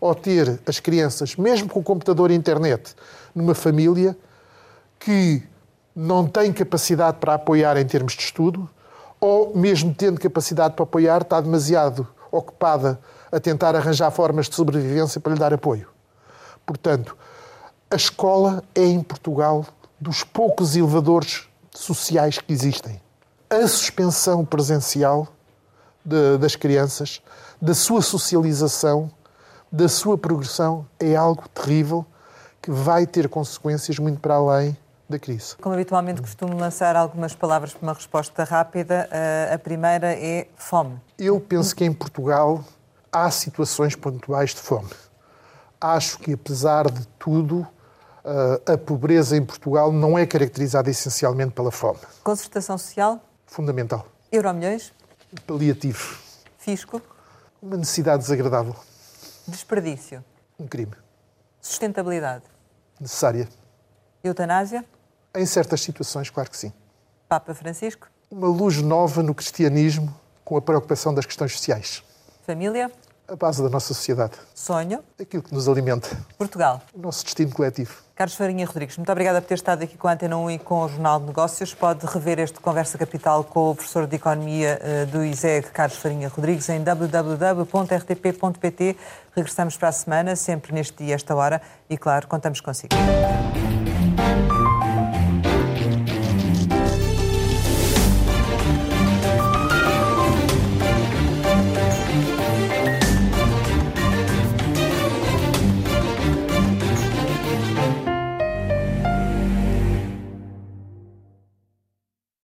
ou 0.00 0.14
ter 0.14 0.60
as 0.66 0.80
crianças, 0.80 1.36
mesmo 1.36 1.68
com 1.68 1.80
o 1.80 1.82
computador 1.82 2.30
e 2.30 2.34
a 2.34 2.36
internet, 2.36 2.96
numa 3.34 3.54
família 3.54 4.16
que 4.98 5.42
não 5.94 6.26
tem 6.26 6.52
capacidade 6.52 7.18
para 7.18 7.34
apoiar 7.34 7.76
em 7.76 7.86
termos 7.86 8.14
de 8.14 8.22
estudo, 8.22 8.68
ou 9.20 9.54
mesmo 9.54 9.94
tendo 9.94 10.18
capacidade 10.20 10.74
para 10.74 10.82
apoiar, 10.82 11.22
está 11.22 11.40
demasiado 11.40 12.08
ocupada 12.32 12.98
a 13.30 13.38
tentar 13.38 13.76
arranjar 13.76 14.10
formas 14.10 14.48
de 14.48 14.56
sobrevivência 14.56 15.20
para 15.20 15.34
lhe 15.34 15.38
dar 15.38 15.52
apoio. 15.52 15.86
Portanto, 16.66 17.16
a 17.92 17.96
escola 17.96 18.64
é 18.74 18.86
em 18.86 19.02
Portugal 19.02 19.66
dos 20.00 20.24
poucos 20.24 20.74
elevadores 20.74 21.46
sociais 21.70 22.38
que 22.38 22.50
existem. 22.50 22.98
A 23.50 23.68
suspensão 23.68 24.46
presencial 24.46 25.28
de, 26.02 26.38
das 26.38 26.56
crianças, 26.56 27.20
da 27.60 27.74
sua 27.74 28.00
socialização, 28.00 29.10
da 29.70 29.90
sua 29.90 30.16
progressão 30.16 30.86
é 30.98 31.14
algo 31.14 31.46
terrível 31.50 32.06
que 32.62 32.70
vai 32.70 33.06
ter 33.06 33.28
consequências 33.28 33.98
muito 33.98 34.20
para 34.20 34.36
além 34.36 34.74
da 35.06 35.18
crise. 35.18 35.54
Como 35.56 35.74
habitualmente 35.74 36.22
costumo 36.22 36.56
lançar 36.56 36.96
algumas 36.96 37.34
palavras 37.34 37.74
para 37.74 37.82
uma 37.82 37.92
resposta 37.92 38.42
rápida, 38.42 39.06
eh, 39.10 39.50
a 39.52 39.58
primeira 39.58 40.14
é 40.14 40.48
fome. 40.56 40.98
Eu 41.18 41.38
penso 41.38 41.76
que 41.76 41.84
em 41.84 41.92
Portugal 41.92 42.64
há 43.12 43.30
situações 43.30 43.94
pontuais 43.94 44.54
de 44.54 44.60
fome. 44.60 44.88
Acho 45.78 46.18
que, 46.18 46.32
apesar 46.32 46.90
de 46.90 47.06
tudo, 47.18 47.66
a 48.66 48.78
pobreza 48.78 49.36
em 49.36 49.44
Portugal 49.44 49.92
não 49.92 50.18
é 50.18 50.26
caracterizada 50.26 50.90
essencialmente 50.90 51.52
pela 51.52 51.70
fome. 51.70 51.98
Concertação 52.22 52.78
social? 52.78 53.20
Fundamental. 53.46 54.06
Euromilhões? 54.30 54.92
Paliativo. 55.46 56.18
Fisco? 56.58 57.02
Uma 57.60 57.76
necessidade 57.76 58.22
desagradável. 58.22 58.74
Desperdício? 59.46 60.24
Um 60.58 60.66
crime. 60.66 60.92
Sustentabilidade? 61.60 62.44
Necessária. 63.00 63.48
Eutanásia? 64.22 64.84
Em 65.34 65.46
certas 65.46 65.80
situações, 65.80 66.30
claro 66.30 66.50
que 66.50 66.56
sim. 66.56 66.72
Papa 67.28 67.54
Francisco? 67.54 68.08
Uma 68.30 68.46
luz 68.46 68.80
nova 68.80 69.22
no 69.22 69.34
cristianismo 69.34 70.14
com 70.44 70.56
a 70.56 70.62
preocupação 70.62 71.12
das 71.14 71.26
questões 71.26 71.52
sociais. 71.52 72.02
Família? 72.46 72.90
A 73.32 73.36
base 73.36 73.62
da 73.62 73.70
nossa 73.70 73.94
sociedade. 73.94 74.32
Sonho? 74.54 75.02
Aquilo 75.18 75.42
que 75.42 75.54
nos 75.54 75.66
alimenta. 75.66 76.06
Portugal? 76.36 76.82
O 76.92 77.00
nosso 77.00 77.24
destino 77.24 77.50
coletivo. 77.50 77.94
Carlos 78.14 78.36
Farinha 78.36 78.66
Rodrigues, 78.66 78.98
muito 78.98 79.10
obrigada 79.10 79.40
por 79.40 79.48
ter 79.48 79.54
estado 79.54 79.82
aqui 79.82 79.96
com 79.96 80.06
a 80.06 80.12
Antena 80.12 80.36
1 80.36 80.50
e 80.50 80.58
com 80.58 80.84
o 80.84 80.88
Jornal 80.88 81.18
de 81.18 81.24
Negócios. 81.28 81.72
Pode 81.72 82.04
rever 82.04 82.38
este 82.38 82.60
Conversa 82.60 82.98
Capital 82.98 83.42
com 83.42 83.70
o 83.70 83.74
professor 83.74 84.06
de 84.06 84.16
Economia 84.16 84.78
eh, 84.82 85.06
do 85.06 85.24
ISEG, 85.24 85.70
Carlos 85.70 85.96
Farinha 85.96 86.28
Rodrigues, 86.28 86.68
em 86.68 86.82
www.rtp.pt. 86.84 88.18
Regressamos 89.34 89.78
para 89.78 89.88
a 89.88 89.92
semana, 89.92 90.36
sempre 90.36 90.74
neste 90.74 91.02
dia, 91.02 91.14
esta 91.14 91.34
hora, 91.34 91.62
e 91.88 91.96
claro, 91.96 92.28
contamos 92.28 92.60
consigo. 92.60 92.94